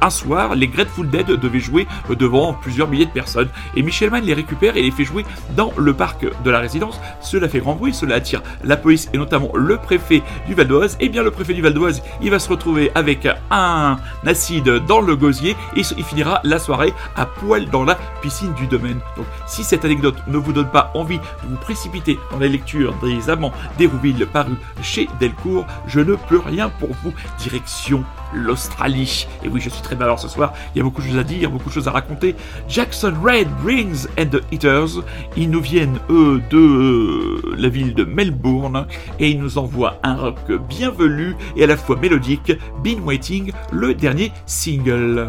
un 0.00 0.10
soir, 0.10 0.54
les 0.54 0.68
Grateful 0.68 1.08
Dead 1.08 1.26
devaient 1.26 1.60
jouer 1.60 1.86
devant 2.10 2.52
plusieurs 2.54 2.88
milliers 2.88 3.06
de 3.06 3.10
personnes. 3.10 3.48
Et 3.74 3.82
Michel 3.82 4.10
Mann 4.10 4.24
les 4.24 4.34
récupère 4.34 4.76
et 4.76 4.82
les 4.82 4.90
fait 4.90 5.04
jouer 5.04 5.24
dans 5.56 5.72
le 5.76 5.94
parc 5.94 6.26
de 6.42 6.50
la 6.50 6.60
résidence. 6.60 7.00
Cela 7.20 7.48
fait 7.48 7.60
grand 7.60 7.74
bruit, 7.74 7.94
cela 7.94 8.16
attire 8.16 8.42
la 8.64 8.76
police 8.76 9.08
et 9.12 9.18
notamment 9.18 9.50
le 9.54 9.76
préfet 9.76 10.22
du 10.46 10.54
Val 10.54 10.68
d'Oise. 10.68 10.96
Et 11.00 11.08
bien 11.08 11.22
le 11.22 11.30
préfet 11.30 11.54
du 11.54 11.62
Val 11.62 11.74
d'Oise, 11.74 12.02
il 12.20 12.30
va 12.30 12.38
se 12.38 12.48
retrouver 12.48 12.90
avec 12.94 13.28
un 13.50 13.96
acide 14.26 14.84
dans 14.86 15.00
le 15.00 15.16
gosier 15.16 15.56
et 15.76 15.82
il 15.96 16.04
finira 16.04 16.40
la 16.44 16.58
soirée 16.58 16.92
à 17.16 17.26
poil 17.26 17.68
dans 17.70 17.84
la 17.84 17.98
piscine 18.22 18.52
du 18.54 18.66
domaine. 18.66 19.00
Donc 19.16 19.26
si 19.46 19.64
cette 19.64 19.84
anecdote 19.84 20.16
ne 20.26 20.38
vous 20.38 20.52
donne 20.52 20.70
pas 20.70 20.90
envie 20.94 21.18
de 21.18 21.48
vous 21.48 21.56
précipiter 21.56 22.18
dans 22.30 22.38
la 22.38 22.48
lecture 22.48 22.94
des 23.02 23.30
Amants 23.30 23.52
d'Hérouville 23.78 24.26
paru 24.26 24.54
chez 24.82 25.08
Delcourt, 25.20 25.66
je 25.86 26.00
ne 26.00 26.14
peux 26.14 26.38
rien 26.38 26.68
pour 26.68 26.90
vous. 27.02 27.12
Direction 27.38 28.04
l'Australie. 28.34 29.26
Et 29.44 29.48
oui, 29.48 29.60
je 29.60 29.70
suis 29.70 29.82
très 29.82 29.96
malheureux 29.96 30.18
ce 30.18 30.28
soir, 30.28 30.52
il 30.74 30.78
y 30.78 30.80
a 30.80 30.84
beaucoup 30.84 31.02
de 31.02 31.06
choses 31.06 31.18
à 31.18 31.24
dire, 31.24 31.50
beaucoup 31.50 31.68
de 31.68 31.74
choses 31.74 31.88
à 31.88 31.92
raconter. 31.92 32.34
Jackson 32.68 33.14
Red, 33.22 33.48
Rings 33.64 34.06
and 34.18 34.26
the 34.26 34.42
Eaters, 34.52 35.02
ils 35.36 35.50
nous 35.50 35.60
viennent, 35.60 35.98
eux, 36.10 36.42
de 36.50 36.56
euh, 36.56 37.54
la 37.56 37.68
ville 37.68 37.94
de 37.94 38.04
Melbourne, 38.04 38.86
et 39.18 39.30
ils 39.30 39.40
nous 39.40 39.58
envoient 39.58 39.98
un 40.02 40.16
rock 40.16 40.52
bienvenu 40.68 41.36
et 41.56 41.64
à 41.64 41.66
la 41.66 41.76
fois 41.76 41.96
mélodique, 41.96 42.52
Been 42.82 43.00
Waiting, 43.00 43.52
le 43.72 43.94
dernier 43.94 44.32
single. 44.46 45.28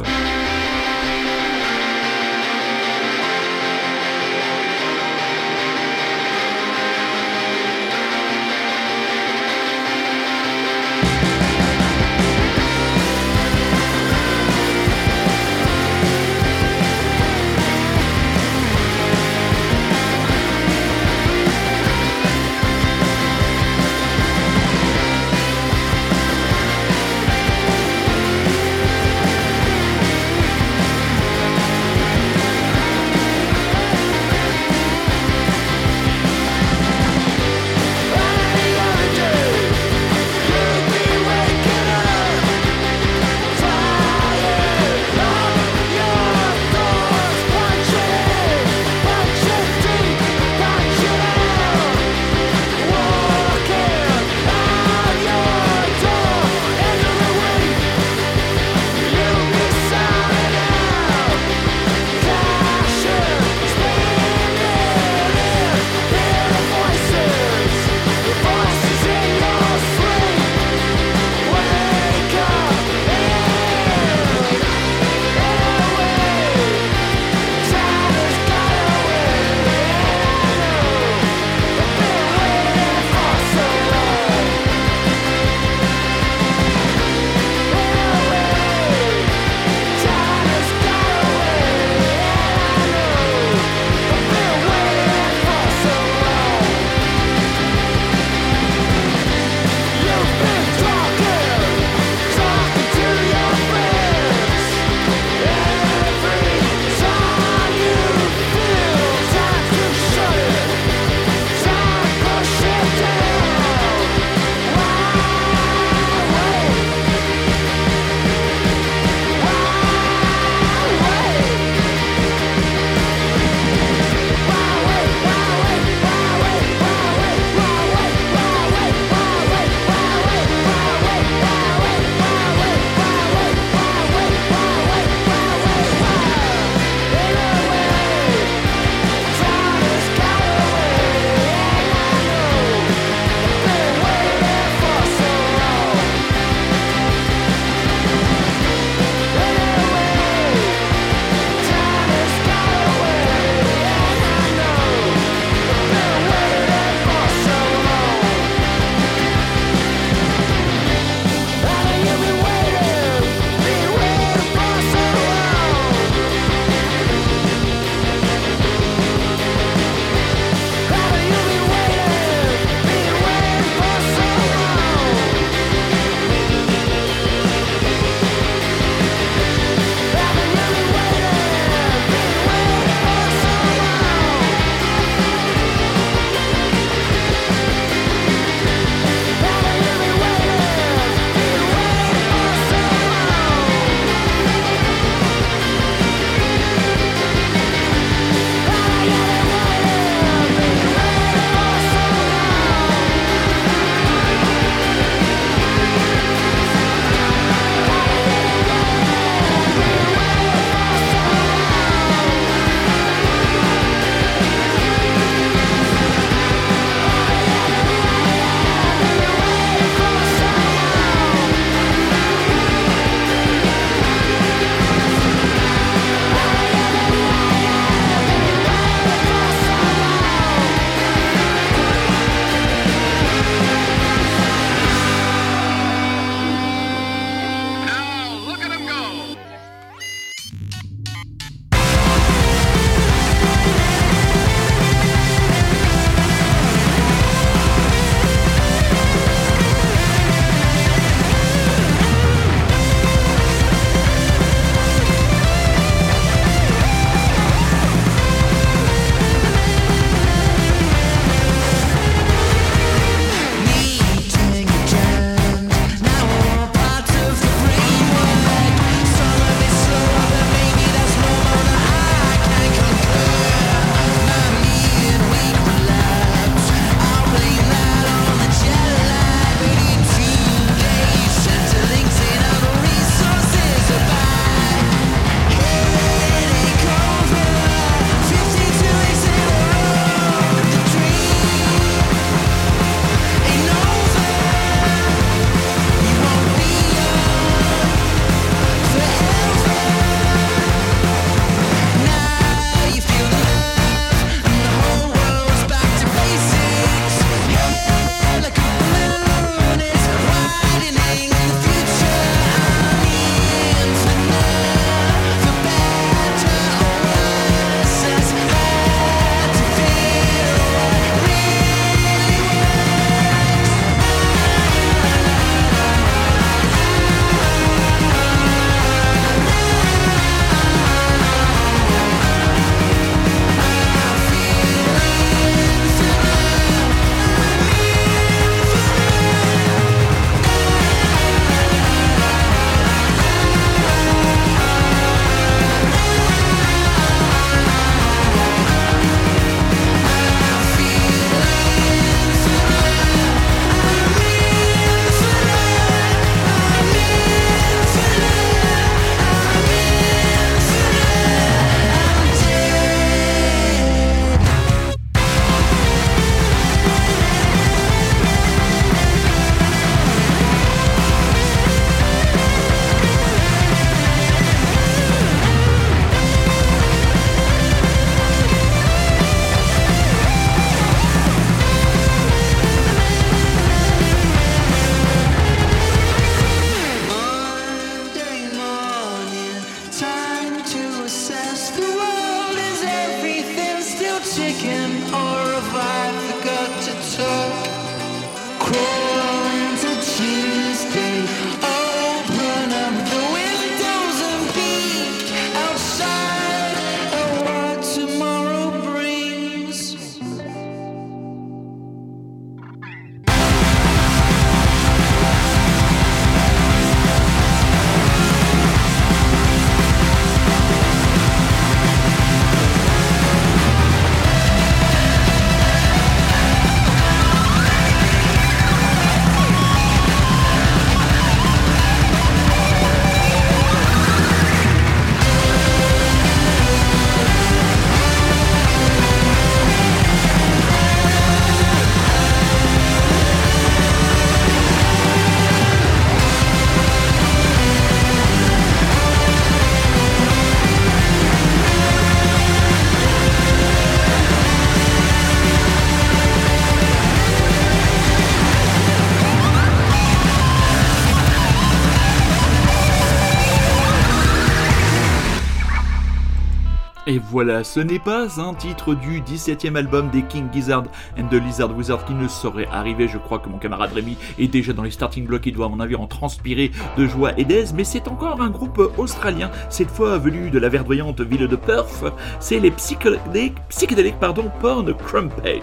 Voilà, 467.38 467.64
ce 467.64 467.80
n'est 467.80 468.00
pas 468.00 468.42
un 468.42 468.56
titre 468.56 468.96
du 468.96 469.22
17e 469.22 469.76
album 469.76 470.10
des 470.10 470.24
King 470.24 470.48
Gizzard 470.52 470.86
and 471.20 471.28
the 471.30 471.36
Lizard 471.36 471.78
Wizard 471.78 472.04
qui 472.04 472.16
ne 472.16 472.28
saurait 472.28 472.68
arriver. 472.72 473.08
Je 473.08 473.20
crois 473.20 473.38
que 473.38 473.48
mon 473.48 473.60
camarade 473.60 473.94
Rémi 473.94 474.18
est 474.40 474.48
déjà 474.48 474.74
dans 474.74 474.82
les 474.82 474.90
starting 474.90 475.28
blocks. 475.28 475.46
Il 475.46 475.54
doit, 475.54 475.68
à 475.68 475.70
mon 475.70 475.80
avis, 475.80 475.96
en 475.96 476.08
transpirer 476.08 476.72
de 476.98 477.06
joie 477.06 477.38
et 477.38 477.46
d'aise. 477.46 477.76
Mais 477.76 477.84
c'est 477.84 478.08
encore 478.08 478.42
un 478.42 478.50
groupe 478.50 478.82
australien, 478.98 479.52
cette 479.70 479.92
fois 479.92 480.18
venu 480.18 480.50
de 480.50 480.58
la 480.58 480.68
verdoyante 480.68 481.22
ville 481.22 481.48
de 481.48 481.56
Perth. 481.56 482.06
C'est 482.40 482.60
les 482.60 482.72
psychédéliques, 482.72 484.20
pardon, 484.20 484.50
Porn 484.60 484.92
Crumpets. 484.96 485.62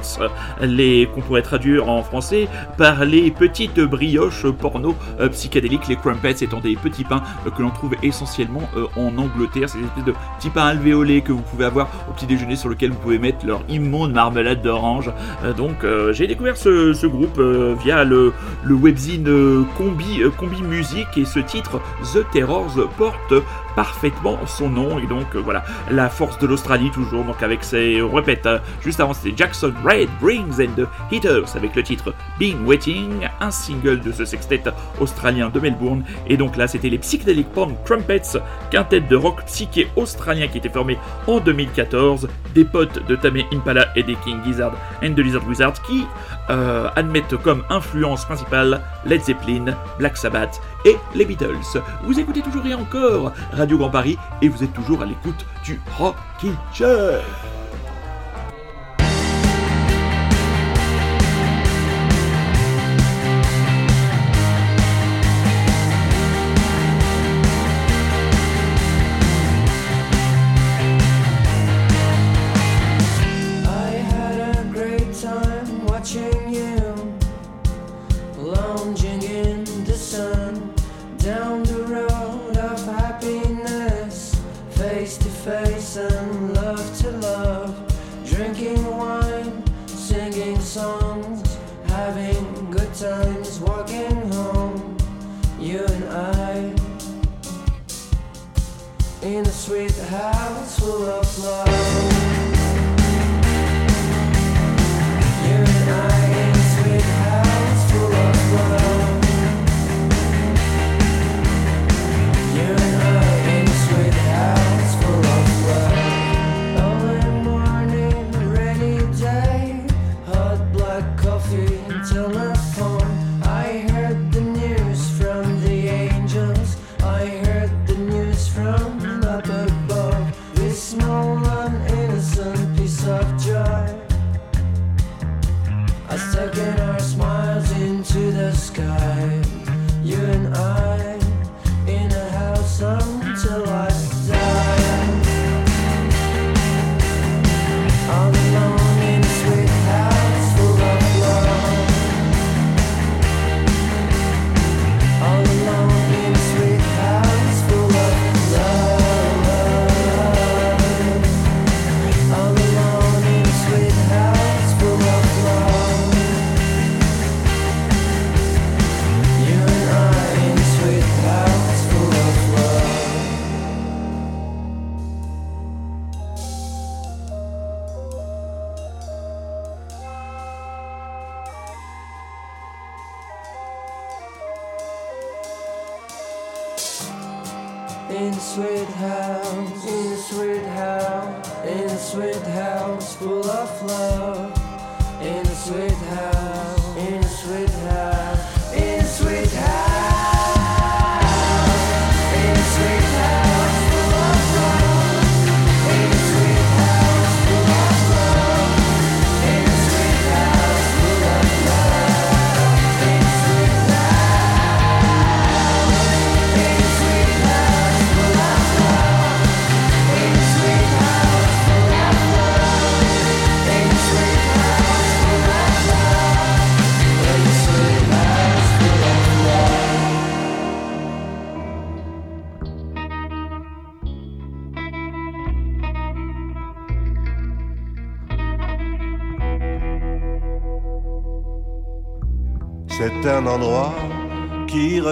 Les 0.61 1.09
qu'on 1.13 1.23
pourrait 1.23 1.43
traduire 1.43 1.89
en 1.89 2.05
français 2.05 2.47
par 2.79 3.05
les 3.05 3.33
petites 3.33 3.81
brioches 3.81 4.47
porno 4.47 4.95
euh, 5.19 5.29
psychédéliques. 5.29 5.89
Les 5.89 5.97
crumpets 5.97 6.37
étant 6.41 6.61
des 6.61 6.77
petits 6.77 7.03
pains 7.03 7.25
euh, 7.45 7.51
que 7.51 7.63
l'on 7.63 7.71
trouve 7.71 7.97
essentiellement 8.05 8.63
euh, 8.77 8.87
en 8.95 9.19
Angleterre. 9.19 9.69
C'est 9.69 9.79
des 9.79 9.87
espèces 9.87 10.05
de 10.05 10.15
petits 10.39 10.51
pains 10.51 10.67
alvéolés 10.67 11.21
que 11.23 11.33
vous 11.33 11.43
pouvez 11.43 11.64
avoir 11.65 11.89
au 12.09 12.13
petit 12.13 12.27
déjeuner 12.27 12.57
sur 12.57 12.69
lequel 12.69 12.91
vous 12.91 12.99
pouvez 12.99 13.19
mettre 13.19 13.47
leur 13.47 13.63
immonde 13.69 14.13
marmelade 14.13 14.63
d'orange. 14.63 15.11
Euh, 15.45 15.53
donc 15.53 15.85
euh, 15.85 16.13
j'ai 16.13 16.27
découvert 16.27 16.57
ce, 16.57 17.07
groupe 17.07 17.39
euh, 17.39 17.75
via 17.83 18.05
le, 18.05 18.33
webzine 18.69 19.65
Combi, 19.77 20.23
Combi 20.37 20.63
Music 20.63 21.07
et 21.17 21.25
ce 21.25 21.39
titre 21.39 21.81
The 22.13 22.25
Terrors 22.33 22.75
porte 22.97 23.35
parfaitement 23.75 24.39
son 24.47 24.69
nom. 24.69 24.99
Et 24.99 25.07
donc, 25.07 25.35
voilà, 25.37 25.65
la 25.91 26.09
force 26.09 26.39
de 26.39 26.47
l'Australie, 26.47 26.91
toujours. 26.91 27.25
Donc, 27.25 27.43
avec 27.43 27.65
ses. 27.65 28.01
On 28.03 28.13
répète, 28.13 28.47
hein, 28.47 28.61
juste 28.83 29.01
avant, 29.01 29.13
c'était 29.13 29.37
Jackson 29.37 29.73
Red, 29.85 30.09
Brings 30.21 30.61
and 30.61 30.75
the 30.77 30.87
Hitters, 31.13 31.57
avec 31.57 31.75
le 31.75 31.83
titre 31.83 32.15
Being 32.39 32.65
Waiting, 32.65 33.29
un 33.41 33.51
single 33.51 34.01
de 34.01 34.13
ce 34.13 34.25
sextet 34.25 34.63
australien 35.01 35.51
de 35.51 35.61
Melbourne. 35.61 36.05
Et 36.29 36.37
donc 36.37 36.57
là, 36.57 36.69
c'était 36.69 36.89
les 36.89 36.99
Psychedelic 36.99 37.49
Pond 37.53 37.75
Trumpets, 37.85 38.39
quintet 38.71 39.01
de 39.01 39.17
rock 39.17 39.45
psyché 39.47 39.89
australien 39.97 40.49
qui 40.49 40.59
était 40.59 40.69
formé 40.69 40.99
en 41.27 41.41
2014, 41.55 42.29
des 42.55 42.65
potes 42.65 43.07
de 43.07 43.17
Tame 43.17 43.43
Impala 43.53 43.87
et 43.97 44.03
des 44.03 44.17
King 44.17 44.39
Gizzard 44.45 44.73
and 45.03 45.15
the 45.15 45.21
Lizard 45.21 45.47
Wizard 45.47 45.75
qui 45.83 46.05
euh, 46.51 46.89
admettent 46.97 47.37
comme 47.37 47.63
influence 47.71 48.25
principale 48.25 48.81
Led 49.07 49.23
Zeppelin, 49.23 49.77
Black 49.99 50.17
Sabbath 50.17 50.61
et 50.85 50.97
les 51.15 51.25
Beatles. 51.25 51.81
Vous 52.03 52.19
écoutez 52.19 52.43
toujours 52.43 52.67
et 52.67 52.75
encore 52.75 53.33
Radio 53.53 53.79
Grand 53.79 53.91
Paris 53.91 54.19
et 54.43 54.49
vous 54.49 54.63
êtes 54.63 54.73
toujours 54.73 55.03
à 55.03 55.07
l'écoute 55.07 55.47
du 55.65 55.81
Rocky 55.97 56.51
Chair. 56.73 57.23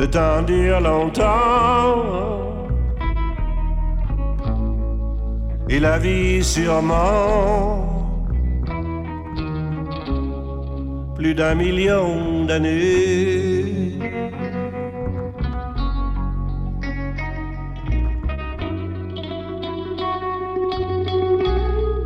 le 0.00 0.08
temps 0.08 0.42
dure 0.42 0.80
longtemps. 0.80 2.40
et 5.72 5.78
la 5.78 5.98
vie 5.98 6.42
sûrement 6.42 7.86
plus 11.14 11.34
d'un 11.34 11.54
million 11.54 12.44
d'années. 12.44 13.92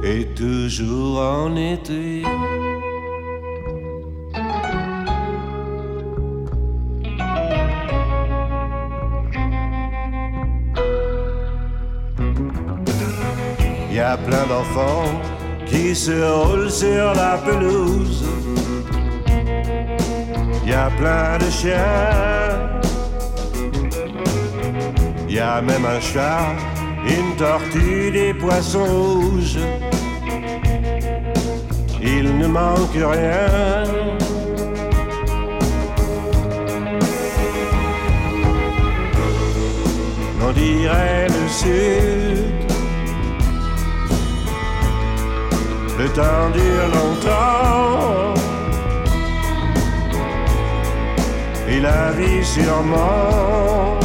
Et 0.02 0.24
toujours 0.34 1.20
en 1.20 1.56
été. 1.56 2.22
A 14.14 14.16
plein 14.16 14.46
d'enfants 14.46 15.10
qui 15.66 15.94
se 15.94 16.12
roulent 16.12 16.70
sur 16.70 17.14
la 17.14 17.36
pelouse. 17.46 18.24
Il 20.62 20.70
y 20.70 20.74
a 20.74 20.88
plein 21.00 21.38
de 21.38 21.50
chiens. 21.50 22.80
Il 25.28 25.34
y 25.34 25.40
a 25.40 25.60
même 25.60 25.84
un 25.84 26.00
chat, 26.00 26.46
une 27.16 27.34
tortue, 27.36 28.12
des 28.12 28.34
poissons 28.34 28.84
rouges. 28.84 29.58
Il 32.00 32.38
ne 32.38 32.46
manque 32.46 33.00
rien. 33.16 33.84
On 40.46 40.52
dirait 40.52 41.26
le 41.36 41.48
sud. 41.48 42.63
Temps 46.12 46.50
dure 46.52 46.88
longtemps. 46.94 48.34
Et 51.66 51.80
la 51.80 52.12
vie 52.12 52.44
sûrement. 52.44 53.98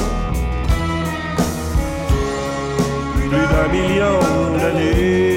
Plus 3.15 3.29
d'un 3.29 3.67
million 3.67 4.19
d'années. 4.57 5.28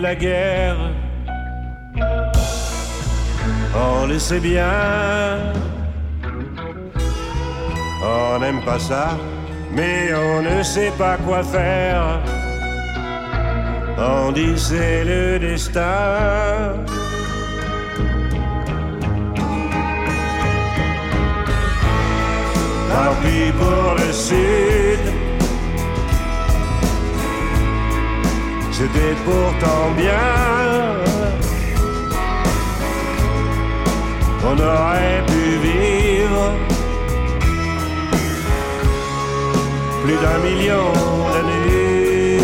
La 0.00 0.14
guerre. 0.14 0.76
On 3.74 4.06
le 4.06 4.18
sait 4.18 4.40
bien. 4.40 5.52
On 8.02 8.38
n'aime 8.38 8.62
pas 8.62 8.78
ça, 8.78 9.18
mais 9.72 10.12
on 10.14 10.42
ne 10.42 10.62
sait 10.62 10.92
pas 10.98 11.16
quoi 11.16 11.42
faire. 11.42 12.20
On 13.98 14.32
dit 14.32 14.56
c'est 14.56 15.04
le 15.04 15.38
destin. 15.38 16.74
Tant 22.90 23.14
pis 23.22 23.52
pour 23.58 23.94
le 23.94 24.12
sud. 24.12 25.15
C'était 28.78 29.16
pourtant 29.24 29.90
bien. 29.96 30.12
On 34.44 34.52
aurait 34.52 35.24
pu 35.26 35.44
vivre 35.66 36.52
plus 40.04 40.18
d'un 40.24 40.38
million 40.46 40.92
d'années. 41.32 42.36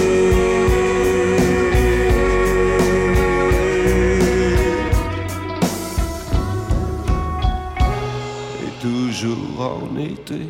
Et 8.65 8.73
toujours 8.81 9.61
en 9.61 10.01
été. 10.01 10.43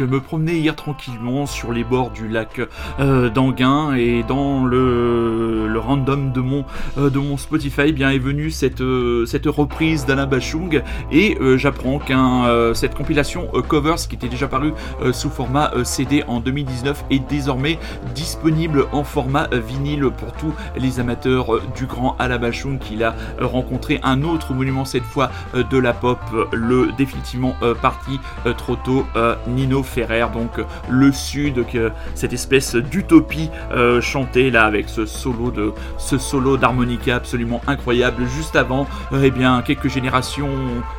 Je 0.00 0.06
me 0.06 0.18
promenais 0.22 0.54
hier 0.54 0.74
tranquillement 0.74 1.44
sur 1.44 1.72
les 1.72 1.84
bords 1.84 2.10
du 2.10 2.26
lac 2.26 2.58
euh, 3.00 3.28
d'Anguin 3.28 3.92
et 3.92 4.22
dans 4.22 4.64
le, 4.64 5.68
le 5.68 5.78
random 5.78 6.32
de 6.32 6.40
mon, 6.40 6.64
euh, 6.96 7.10
de 7.10 7.18
mon 7.18 7.36
Spotify 7.36 7.82
eh 7.88 7.92
bien 7.92 8.08
est 8.08 8.18
venue 8.18 8.50
cette, 8.50 8.80
euh, 8.80 9.26
cette 9.26 9.44
reprise 9.44 10.06
d'Alain 10.06 10.26
Bachung 10.26 10.82
et 11.12 11.36
j'apprends 11.56 11.98
qu'un 11.98 12.72
cette 12.72 12.94
compilation 12.94 13.48
Covers 13.68 14.08
qui 14.08 14.14
était 14.14 14.28
déjà 14.28 14.48
parue 14.48 14.72
sous 15.12 15.28
format 15.28 15.70
CD 15.84 16.24
en 16.28 16.40
2019 16.40 17.04
est 17.10 17.28
désormais 17.28 17.78
disponible 18.14 18.86
en 18.92 19.04
format 19.04 19.48
vinyle 19.52 20.08
pour 20.16 20.32
tous 20.32 20.54
les 20.76 20.98
amateurs 21.00 21.60
du 21.76 21.84
grand 21.84 22.16
Alain 22.18 22.38
Bachung 22.38 22.78
qu'il 22.78 23.04
a 23.04 23.14
euh, 23.40 23.46
rencontré 23.46 24.00
un 24.02 24.22
autre 24.22 24.54
monument 24.54 24.84
cette 24.84 25.02
fois 25.02 25.30
de 25.54 25.78
la 25.78 25.92
pop, 25.92 26.20
le 26.52 26.90
définitivement 26.96 27.54
parti 27.82 28.18
trop 28.56 28.76
tôt 28.76 29.04
Nino 29.48 29.82
Ferrer, 29.90 30.26
donc 30.32 30.64
le 30.88 31.12
sud, 31.12 31.66
que 31.66 31.90
cette 32.14 32.32
espèce 32.32 32.76
d'utopie 32.76 33.50
euh, 33.72 34.00
chantée 34.00 34.50
là 34.50 34.64
avec 34.64 34.88
ce 34.88 35.04
solo 35.04 35.50
de 35.50 35.72
ce 35.98 36.16
solo 36.16 36.56
d'harmonica 36.56 37.16
absolument 37.16 37.60
incroyable. 37.66 38.24
Juste 38.36 38.56
avant, 38.56 38.86
euh, 39.12 39.22
eh 39.24 39.30
bien 39.30 39.62
quelques 39.62 39.88
générations 39.88 40.50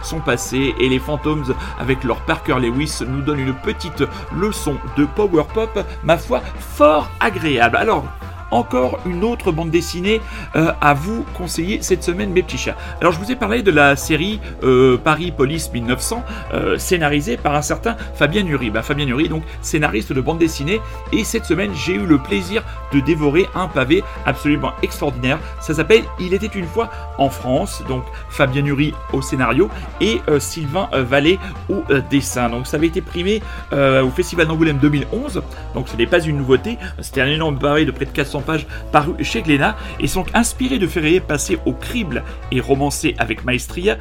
sont 0.04 0.20
passées 0.20 0.76
et 0.80 0.90
les 0.90 1.00
Phantoms 1.00 1.54
avec 1.80 2.04
leur 2.04 2.22
Parker 2.26 2.60
Lewis 2.60 3.00
nous 3.08 3.22
donnent 3.22 3.40
une 3.40 3.54
petite 3.54 4.04
leçon 4.38 4.76
de 4.98 5.06
power 5.06 5.44
pop, 5.54 5.80
ma 6.04 6.18
foi, 6.18 6.42
fort 6.60 7.10
agréable. 7.20 7.78
Alors 7.78 8.06
encore 8.52 9.00
une 9.06 9.24
autre 9.24 9.52
bande 9.52 9.72
dessinée 9.72 10.22
euh, 10.56 10.72
à 10.82 10.94
vous 10.94 11.26
conseiller 11.34 11.82
cette 11.82 12.04
semaine, 12.04 12.32
mes 12.32 12.44
petits 12.44 12.58
chats. 12.58 12.76
Alors, 13.00 13.14
je 13.14 13.20
vous 13.20 13.32
ai 13.32 13.36
parlé 13.36 13.64
de 13.64 13.72
la 13.72 13.96
série 13.96 14.40
euh, 14.64 14.98
Paris 14.98 15.32
Police 15.32 15.72
1900, 15.74 16.24
euh, 16.54 16.78
scénarisée 16.78 17.38
par 17.38 17.56
un 17.56 17.62
certain 17.62 17.96
Fabien 18.14 18.44
Nury. 18.44 18.70
Bah, 18.70 18.82
Fabien 18.82 19.06
Nury, 19.06 19.30
donc 19.30 19.44
scénariste 19.62 20.14
de 20.14 20.22
bande 20.22 20.40
dessinée, 20.40 20.82
et 21.12 21.24
cette 21.24 21.46
semaine, 21.46 21.72
j'ai 21.74 21.94
eu 21.94 22.06
le 22.06 22.18
plaisir 22.18 22.64
de 22.94 23.00
dévorer 23.00 23.48
un 23.56 23.68
pavé 23.68 24.04
absolument 24.26 24.74
extraordinaire. 24.84 25.40
Ça 25.62 25.74
s'appelle 25.74 26.04
Il 26.20 26.34
était 26.34 26.48
une 26.48 26.68
fois 26.68 26.90
en 27.18 27.30
France, 27.30 27.84
donc 27.88 28.04
Fabien 28.30 28.62
Nury 28.62 28.94
au 29.14 29.22
scénario 29.22 29.70
et 30.02 30.22
Sylvain 30.40 30.90
Vallée 30.94 31.40
au 31.70 31.84
dessin. 32.10 32.50
Donc, 32.50 32.68
ça 32.68 32.78
avait 32.78 32.88
été 32.88 33.02
primé 33.02 33.42
au 33.72 34.10
Festival 34.10 34.48
d'Angoulême 34.48 34.78
2011, 34.78 35.42
donc 35.74 35.88
ce 35.88 35.96
n'est 35.96 36.08
pas 36.08 36.20
une 36.20 36.38
nouveauté. 36.38 36.78
C'était 37.00 37.22
un 37.22 37.28
énorme 37.28 37.58
pavé 37.58 37.86
de 37.86 37.92
près 37.92 38.06
de 38.06 38.12
400 38.12 38.41
pages 38.42 38.68
paru 38.92 39.14
chez 39.24 39.42
Glénat 39.42 39.76
et 40.00 40.08
sont 40.08 40.26
inspirés 40.34 40.80
de 40.80 40.88
Ferrier 40.88 41.20
passé 41.20 41.60
au 41.66 41.74
crible 41.74 42.24
et 42.52 42.60
romancé 42.60 43.16
avec 43.18 43.46
maestria 43.46 43.98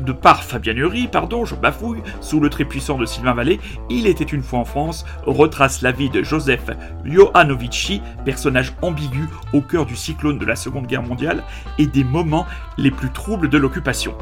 de 0.00 0.12
par 0.12 0.44
Fabien 0.44 0.74
Nury, 0.74 1.08
pardon, 1.08 1.44
je 1.44 1.54
bafouille, 1.54 2.02
sous 2.20 2.40
le 2.40 2.50
très 2.50 2.64
puissant 2.64 2.98
de 2.98 3.06
Sylvain 3.06 3.34
Vallée, 3.34 3.60
Il 3.90 4.06
était 4.06 4.24
une 4.24 4.42
fois 4.42 4.60
en 4.60 4.64
France, 4.64 5.04
retrace 5.24 5.82
la 5.82 5.92
vie 5.92 6.10
de 6.10 6.22
Joseph 6.22 6.70
Johanovici, 7.04 8.02
personnage 8.24 8.74
ambigu 8.82 9.28
au 9.52 9.60
cœur 9.60 9.86
du 9.86 9.96
cyclone 9.96 10.38
de 10.38 10.44
la 10.44 10.56
Seconde 10.56 10.86
Guerre 10.86 11.02
mondiale 11.02 11.42
et 11.78 11.86
des 11.86 12.04
moments 12.04 12.46
les 12.76 12.90
plus 12.90 13.10
troubles 13.10 13.48
de 13.48 13.58
l'occupation. 13.58 14.14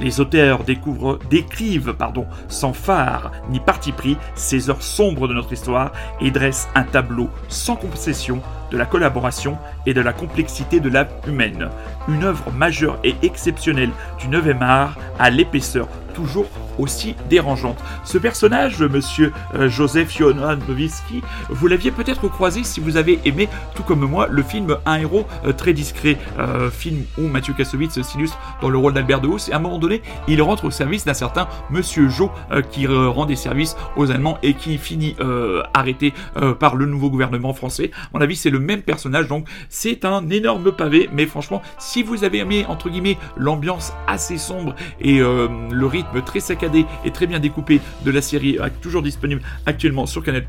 Les 0.00 0.20
auteurs 0.20 0.64
découvrent, 0.64 1.18
décrivent 1.30 1.92
pardon, 1.92 2.26
sans 2.48 2.72
phare 2.72 3.30
ni 3.50 3.60
parti 3.60 3.92
pris 3.92 4.16
ces 4.34 4.70
heures 4.70 4.82
sombres 4.82 5.28
de 5.28 5.34
notre 5.34 5.52
histoire 5.52 5.92
et 6.20 6.30
dressent 6.30 6.68
un 6.74 6.84
tableau 6.84 7.28
sans 7.48 7.76
concession 7.76 8.40
de 8.70 8.78
la 8.78 8.86
collaboration 8.86 9.58
et 9.86 9.94
de 9.94 10.00
la 10.00 10.12
complexité 10.12 10.80
de 10.80 10.88
l'âme 10.88 11.08
humaine. 11.26 11.68
Une 12.08 12.24
œuvre 12.24 12.50
majeure 12.52 12.98
et 13.04 13.14
exceptionnelle 13.22 13.90
du 14.18 14.28
9e 14.28 14.62
art 14.62 14.96
à 15.18 15.30
l'épaisseur 15.30 15.88
toujours 16.12 16.46
aussi 16.78 17.14
dérangeante. 17.28 17.78
Ce 18.04 18.18
personnage, 18.18 18.80
monsieur 18.82 19.32
euh, 19.54 19.68
Joseph 19.68 20.16
Jonoviski, 20.16 21.22
vous 21.50 21.66
l'aviez 21.66 21.90
peut-être 21.90 22.28
croisé 22.28 22.64
si 22.64 22.80
vous 22.80 22.96
avez 22.96 23.18
aimé, 23.24 23.48
tout 23.74 23.82
comme 23.82 24.04
moi, 24.04 24.26
le 24.28 24.42
film 24.42 24.76
Un 24.86 24.96
héros 24.96 25.26
euh, 25.44 25.52
très 25.52 25.72
discret, 25.72 26.16
euh, 26.38 26.70
film 26.70 27.04
où 27.18 27.22
Mathieu 27.22 27.54
Kassovitz 27.54 28.00
s'illustre 28.02 28.38
dans 28.60 28.70
le 28.70 28.78
rôle 28.78 28.94
d'Albert 28.94 29.20
de 29.20 29.28
Hauss, 29.28 29.48
et 29.48 29.52
à 29.52 29.56
un 29.56 29.60
moment 29.60 29.78
donné, 29.78 30.02
il 30.28 30.40
rentre 30.42 30.64
au 30.64 30.70
service 30.70 31.04
d'un 31.04 31.14
certain 31.14 31.48
monsieur 31.70 32.08
Jo 32.08 32.30
qui 32.70 32.86
rend 32.86 33.26
des 33.26 33.36
services 33.36 33.76
aux 33.96 34.10
Allemands 34.10 34.38
et 34.42 34.54
qui 34.54 34.78
finit 34.78 35.16
arrêté 35.74 36.12
par 36.58 36.76
le 36.76 36.86
nouveau 36.86 37.10
gouvernement 37.10 37.52
français. 37.52 37.90
À 37.94 38.08
mon 38.14 38.20
avis, 38.20 38.36
c'est 38.36 38.50
le 38.50 38.58
même 38.58 38.82
personnage, 38.82 39.28
donc 39.28 39.48
c'est 39.68 40.04
un 40.04 40.28
énorme 40.30 40.72
pavé, 40.72 41.08
mais 41.12 41.26
franchement, 41.26 41.62
si 41.78 42.02
vous 42.02 42.24
avez 42.24 42.38
aimé, 42.38 42.64
entre 42.68 42.88
guillemets, 42.88 43.18
l'ambiance 43.36 43.92
assez 44.06 44.38
sombre 44.38 44.74
et 45.00 45.18
le 45.18 45.86
très 46.24 46.40
saccadé 46.40 46.86
et 47.04 47.10
très 47.10 47.26
bien 47.26 47.40
découpé 47.40 47.80
de 48.04 48.10
la 48.10 48.22
série 48.22 48.58
toujours 48.80 49.02
disponible 49.02 49.42
actuellement 49.66 50.06
sur 50.06 50.22
Canal+, 50.22 50.44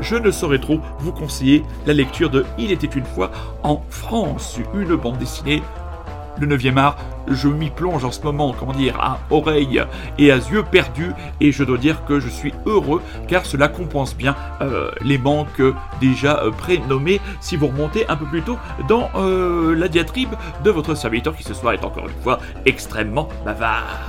je 0.00 0.16
ne 0.16 0.30
saurais 0.30 0.58
trop 0.58 0.80
vous 0.98 1.12
conseiller 1.12 1.62
la 1.86 1.92
lecture 1.92 2.30
de 2.30 2.44
Il 2.58 2.70
était 2.72 2.86
une 2.86 3.04
fois 3.04 3.30
en 3.62 3.82
France, 3.90 4.58
une 4.74 4.96
bande 4.96 5.18
dessinée 5.18 5.62
le 6.40 6.46
9e 6.46 6.76
art, 6.76 6.96
je 7.28 7.48
m'y 7.48 7.70
plonge 7.70 8.04
en 8.04 8.10
ce 8.10 8.20
moment, 8.22 8.54
comment 8.58 8.72
dire, 8.72 8.98
à 9.00 9.18
oreille 9.30 9.82
et 10.18 10.30
à 10.30 10.36
yeux 10.36 10.62
perdus, 10.62 11.12
et 11.40 11.52
je 11.52 11.64
dois 11.64 11.78
dire 11.78 12.04
que 12.04 12.20
je 12.20 12.28
suis 12.28 12.52
heureux 12.66 13.00
car 13.28 13.46
cela 13.46 13.68
compense 13.68 14.16
bien 14.16 14.34
euh, 14.60 14.90
les 15.02 15.18
manques 15.18 15.62
déjà 16.00 16.42
euh, 16.42 16.50
prénommés. 16.50 17.20
Si 17.40 17.56
vous 17.56 17.68
remontez 17.68 18.06
un 18.08 18.16
peu 18.16 18.26
plus 18.26 18.42
tôt 18.42 18.58
dans 18.88 19.10
euh, 19.16 19.74
la 19.74 19.88
diatribe 19.88 20.34
de 20.62 20.70
votre 20.70 20.94
serviteur 20.94 21.36
qui 21.36 21.44
ce 21.44 21.54
soir 21.54 21.72
est 21.72 21.84
encore 21.84 22.08
une 22.08 22.22
fois 22.22 22.40
extrêmement 22.66 23.28
bavard. 23.44 24.08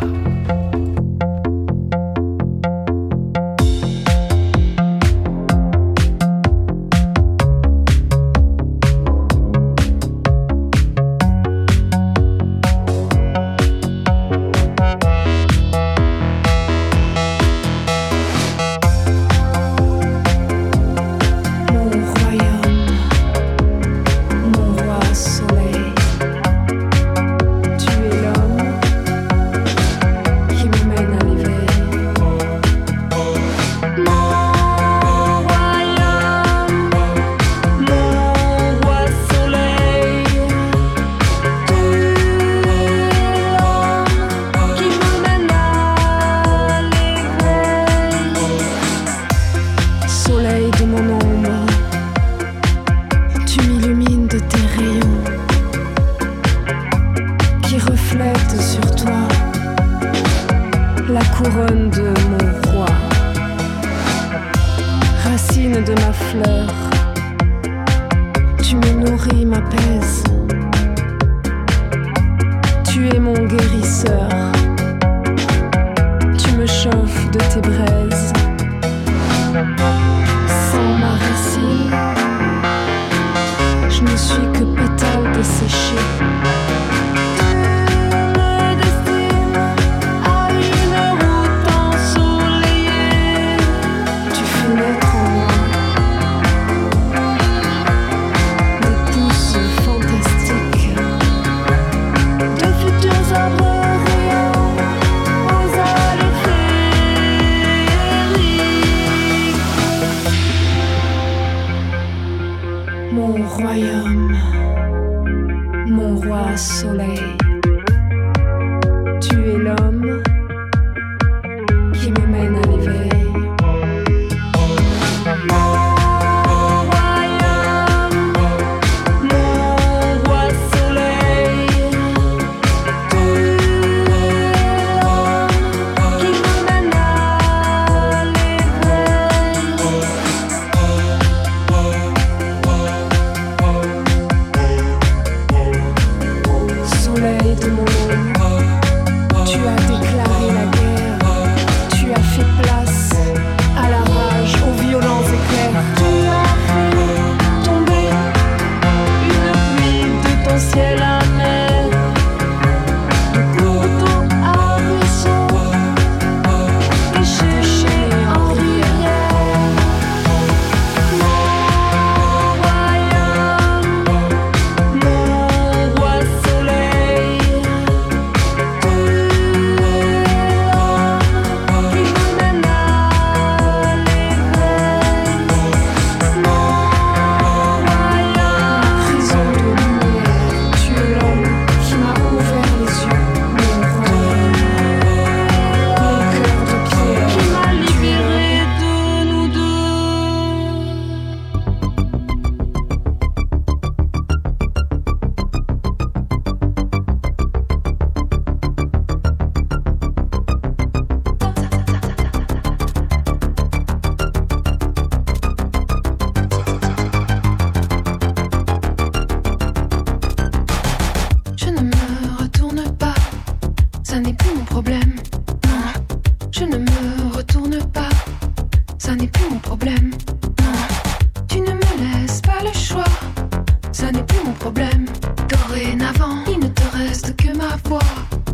Reste 237.16 237.34
que 237.38 237.53
ma 237.53 237.78
voix. 237.86 238.03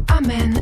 Amen 0.07 0.60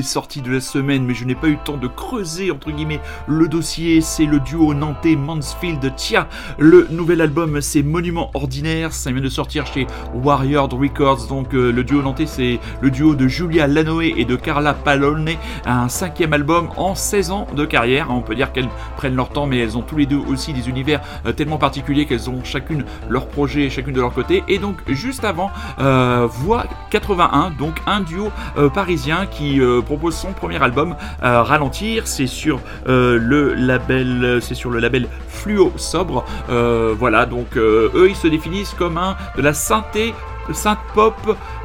des 0.00 0.06
sorties 0.06 0.40
de 0.40 0.50
la 0.50 0.62
semaine, 0.62 1.04
mais 1.04 1.12
je 1.12 1.26
n'ai 1.26 1.34
pas 1.34 1.48
eu 1.48 1.52
le 1.52 1.58
temps 1.62 1.76
de 1.76 1.86
creuser 1.86 2.50
entre 2.50 2.70
guillemets 2.70 3.00
le 3.26 3.48
dossier. 3.48 4.00
C'est 4.00 4.24
le 4.24 4.40
duo 4.40 4.72
nantais 4.72 5.14
Mansfield 5.14 5.94
Tia. 5.94 6.26
Le 6.56 6.86
nouvel 6.90 7.20
album, 7.20 7.60
c'est 7.60 7.82
Monument 7.82 8.30
Ordinaire. 8.32 8.94
Ça 8.94 9.12
vient 9.12 9.20
de 9.20 9.28
sortir 9.28 9.66
chez 9.66 9.86
Warrior 10.14 10.70
Records. 10.70 11.26
Donc 11.26 11.52
euh, 11.52 11.70
le 11.70 11.84
duo 11.84 12.00
nantais, 12.00 12.24
c'est 12.24 12.60
le 12.80 12.90
duo 12.90 13.14
de 13.14 13.28
Julia 13.28 13.66
Lanoé 13.66 14.14
et 14.16 14.24
de 14.24 14.36
Carla 14.36 14.72
Palone. 14.72 15.32
Un 15.66 15.90
cinquième 15.90 16.32
album 16.32 16.70
en 16.78 16.94
16 16.94 17.30
ans 17.30 17.46
de 17.54 17.66
carrière. 17.66 18.06
On 18.08 18.22
peut 18.22 18.34
dire 18.34 18.52
qu'elles 18.52 18.70
prennent 18.96 19.16
leur 19.16 19.28
temps, 19.28 19.44
mais 19.44 19.58
elles 19.58 19.76
ont 19.76 19.82
tous 19.82 19.98
les 19.98 20.06
deux 20.06 20.16
aussi 20.16 20.54
des 20.54 20.70
univers 20.70 21.02
euh, 21.26 21.32
tellement 21.32 21.58
particuliers 21.58 22.06
qu'elles 22.06 22.30
ont 22.30 22.42
chacune 22.42 22.86
leur 23.10 23.26
projet, 23.28 23.68
chacune 23.68 23.92
de 23.92 24.00
leur 24.00 24.14
côté. 24.14 24.44
Et 24.48 24.56
donc 24.56 24.76
juste 24.88 25.24
avant, 25.24 25.50
euh, 25.78 26.26
Voix 26.26 26.64
81, 26.88 27.50
donc 27.50 27.82
un 27.86 28.00
duo 28.00 28.30
parisien 28.72 29.26
qui 29.26 29.60
propose 29.90 30.14
son 30.14 30.32
premier 30.32 30.62
album 30.62 30.94
euh, 31.24 31.42
Ralentir. 31.42 32.06
C'est 32.06 32.28
sur 32.28 32.60
euh, 32.86 33.18
le 33.20 33.54
label, 33.54 34.38
c'est 34.40 34.54
sur 34.54 34.70
le 34.70 34.78
label 34.78 35.08
Fluo 35.26 35.72
Sobre. 35.76 36.24
Euh, 36.48 36.94
voilà, 36.96 37.26
donc 37.26 37.56
eux 37.56 38.06
ils 38.08 38.14
se 38.14 38.28
définissent 38.28 38.74
comme 38.74 38.98
un 38.98 39.16
de 39.36 39.42
la 39.42 39.52
synthé 39.52 40.14
synth 40.52 40.78
pop 40.94 41.14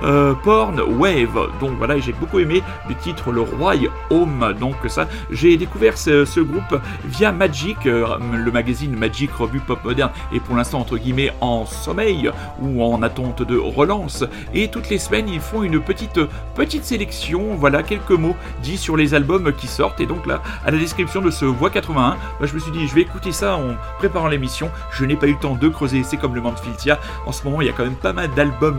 euh, 0.03 0.33
porn 0.43 0.79
wave. 0.79 1.49
Donc 1.59 1.71
voilà 1.77 1.97
j'ai 1.99 2.13
beaucoup 2.13 2.39
aimé 2.39 2.63
le 2.87 2.95
titre 2.95 3.31
le 3.31 3.41
Royaume 3.41 4.53
donc 4.59 4.75
ça 4.87 5.07
j'ai 5.31 5.57
découvert 5.57 5.97
ce, 5.97 6.25
ce 6.25 6.39
groupe 6.39 6.79
via 7.05 7.31
Magic 7.31 7.85
euh, 7.85 8.05
le 8.33 8.51
magazine 8.51 8.95
Magic 8.95 9.31
revue 9.31 9.59
pop 9.59 9.83
moderne 9.83 10.11
est 10.33 10.39
pour 10.39 10.55
l'instant 10.55 10.79
entre 10.79 10.97
guillemets 10.97 11.31
en 11.41 11.65
sommeil 11.65 12.31
ou 12.61 12.83
en 12.83 13.01
attente 13.01 13.41
de 13.41 13.57
relance. 13.57 14.23
Et 14.53 14.69
toutes 14.69 14.89
les 14.89 14.97
semaines 14.97 15.29
ils 15.29 15.39
font 15.39 15.63
une 15.63 15.81
petite 15.81 16.19
petite 16.55 16.85
sélection. 16.85 17.55
Voilà 17.55 17.83
quelques 17.83 18.11
mots 18.11 18.35
dits 18.61 18.77
sur 18.77 18.97
les 18.97 19.13
albums 19.13 19.53
qui 19.53 19.67
sortent. 19.67 19.99
Et 19.99 20.05
donc 20.05 20.25
là 20.25 20.41
à 20.65 20.71
la 20.71 20.77
description 20.77 21.21
de 21.21 21.31
ce 21.31 21.45
Voix 21.45 21.69
81 21.69 22.17
bah, 22.39 22.45
je 22.45 22.53
me 22.53 22.59
suis 22.59 22.71
dit 22.71 22.87
je 22.87 22.95
vais 22.95 23.01
écouter 23.01 23.31
ça 23.31 23.55
en 23.55 23.75
préparant 23.97 24.27
l'émission. 24.27 24.69
Je 24.91 25.05
n'ai 25.05 25.15
pas 25.15 25.27
eu 25.27 25.33
le 25.33 25.39
temps 25.39 25.55
de 25.55 25.69
creuser 25.69 26.03
c'est 26.03 26.17
comme 26.17 26.35
le 26.35 26.41
Mansfieldia 26.41 26.99
en 27.25 27.31
ce 27.31 27.43
moment 27.43 27.61
il 27.61 27.67
y 27.67 27.69
a 27.69 27.73
quand 27.73 27.83
même 27.83 27.95
pas 27.95 28.13
mal 28.13 28.29
d'albums 28.35 28.74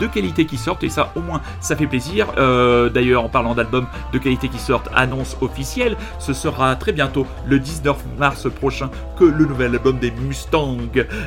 de 0.00 0.06
qualité 0.06 0.46
qui 0.46 0.56
sortent 0.56 0.84
et 0.84 0.88
ça 0.88 1.12
au 1.16 1.20
moins 1.20 1.40
ça 1.60 1.76
fait 1.76 1.86
plaisir. 1.86 2.26
Euh, 2.38 2.88
D'ailleurs 2.88 3.24
en 3.24 3.28
parlant 3.28 3.54
d'albums 3.54 3.86
de 4.12 4.18
qualité 4.18 4.48
qui 4.48 4.58
sortent, 4.58 4.88
annonce 4.94 5.36
officielle, 5.40 5.96
ce 6.18 6.32
sera 6.32 6.76
très 6.76 6.92
bientôt 6.92 7.26
le 7.46 7.58
19 7.58 7.96
mars 8.18 8.50
prochain 8.50 8.90
que 9.18 9.24
le 9.24 9.44
nouvel 9.46 9.72
album 9.74 9.98
des 9.98 10.10
Mustangs 10.10 10.76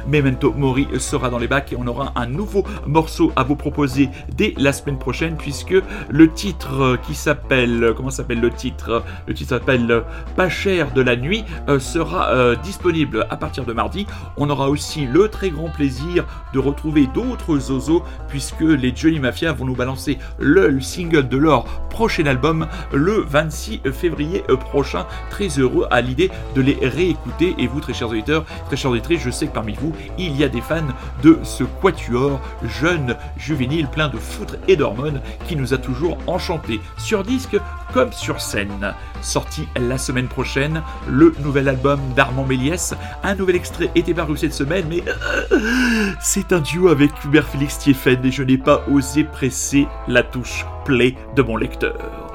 Memento 0.07 0.53
Mori 0.53 0.88
sera 0.99 1.30
dans 1.30 1.39
les 1.39 1.47
bacs 1.47 1.74
et 1.74 1.78
on 1.78 1.88
aura 1.88 2.13
un 2.15 2.28
nouveau 2.28 2.63
morceau 2.86 3.32
à 3.36 3.43
vous 3.43 3.55
proposer 3.55 4.09
dès 4.36 4.53
la 4.57 4.74
semaine 4.74 4.97
prochaine 4.97 5.36
puisque 5.38 5.76
le 6.09 6.32
titre 6.32 6.97
qui 7.05 7.15
s'appelle 7.15 7.93
comment 7.95 8.09
s'appelle 8.09 8.39
le 8.39 8.51
titre 8.51 9.03
le 9.28 9.34
titre 9.34 9.49
s'appelle 9.49 10.03
Pas 10.36 10.49
cher 10.49 10.91
de 10.93 11.01
la 11.01 11.15
nuit 11.15 11.43
euh, 11.70 11.80
sera 11.80 12.30
euh, 12.30 12.55
disponible 12.55 13.26
à 13.30 13.38
partir 13.38 13.65
de 13.65 13.74
mardi. 13.74 14.05
On 14.38 14.49
aura 14.49 14.70
aussi 14.70 15.05
le 15.05 15.30
très 15.30 15.49
grand 15.49 15.70
plaisir 15.70 16.26
de 16.53 16.59
retrouver 16.59 17.07
d'autres 17.07 17.57
zozos 17.57 17.96
puisque 18.27 18.61
les 18.61 18.93
Johnny 18.95 19.19
Mafia 19.19 19.53
vont 19.53 19.65
nous 19.65 19.75
balancer 19.75 20.17
le 20.39 20.79
single 20.81 21.27
de 21.27 21.37
leur 21.37 21.65
prochain 21.89 22.25
album 22.25 22.67
le 22.93 23.25
26 23.27 23.81
février 23.91 24.43
prochain. 24.57 25.05
Très 25.29 25.47
heureux 25.59 25.87
à 25.91 26.01
l'idée 26.01 26.31
de 26.55 26.61
les 26.61 26.77
réécouter. 26.81 27.55
Et 27.57 27.67
vous, 27.67 27.79
très 27.79 27.93
chers 27.93 28.09
auditeurs, 28.09 28.45
très 28.67 28.75
chers 28.75 28.91
auditrices, 28.91 29.21
je 29.21 29.31
sais 29.31 29.47
que 29.47 29.53
parmi 29.53 29.73
vous, 29.73 29.93
il 30.17 30.35
y 30.35 30.43
a 30.43 30.49
des 30.49 30.61
fans 30.61 30.81
de 31.23 31.39
ce 31.43 31.63
quatuor 31.63 32.39
jeune, 32.63 33.15
juvénile, 33.37 33.87
plein 33.87 34.09
de 34.09 34.17
foutre 34.17 34.55
et 34.67 34.75
d'hormones 34.75 35.21
qui 35.47 35.55
nous 35.55 35.73
a 35.73 35.77
toujours 35.77 36.17
enchantés 36.27 36.79
sur 36.97 37.23
disque 37.23 37.57
comme 37.93 38.11
sur 38.11 38.41
scène. 38.41 38.93
Sorti 39.21 39.67
la 39.77 39.97
semaine 39.97 40.27
prochaine, 40.27 40.81
le 41.07 41.33
nouvel 41.43 41.67
album 41.67 41.99
d'Armand 42.15 42.45
Méliès. 42.45 42.93
Un 43.23 43.35
nouvel 43.35 43.55
extrait 43.55 43.89
était 43.95 44.13
paru 44.13 44.38
cette 44.38 44.53
semaine, 44.53 44.85
mais 44.89 45.03
euh, 45.07 46.11
c'est 46.21 46.51
un 46.53 46.59
duo 46.59 46.89
avec 46.89 47.11
Hubert 47.23 47.47
Félix 47.47 47.79
Thieffen 47.79 48.23
et 48.25 48.31
je 48.31 48.43
n'ai 48.43 48.57
pas 48.57 48.83
osé 48.91 49.23
presser 49.23 49.88
la 50.07 50.23
touche 50.23 50.65
play 50.85 51.15
de 51.35 51.41
mon 51.41 51.57
lecteur. 51.57 52.26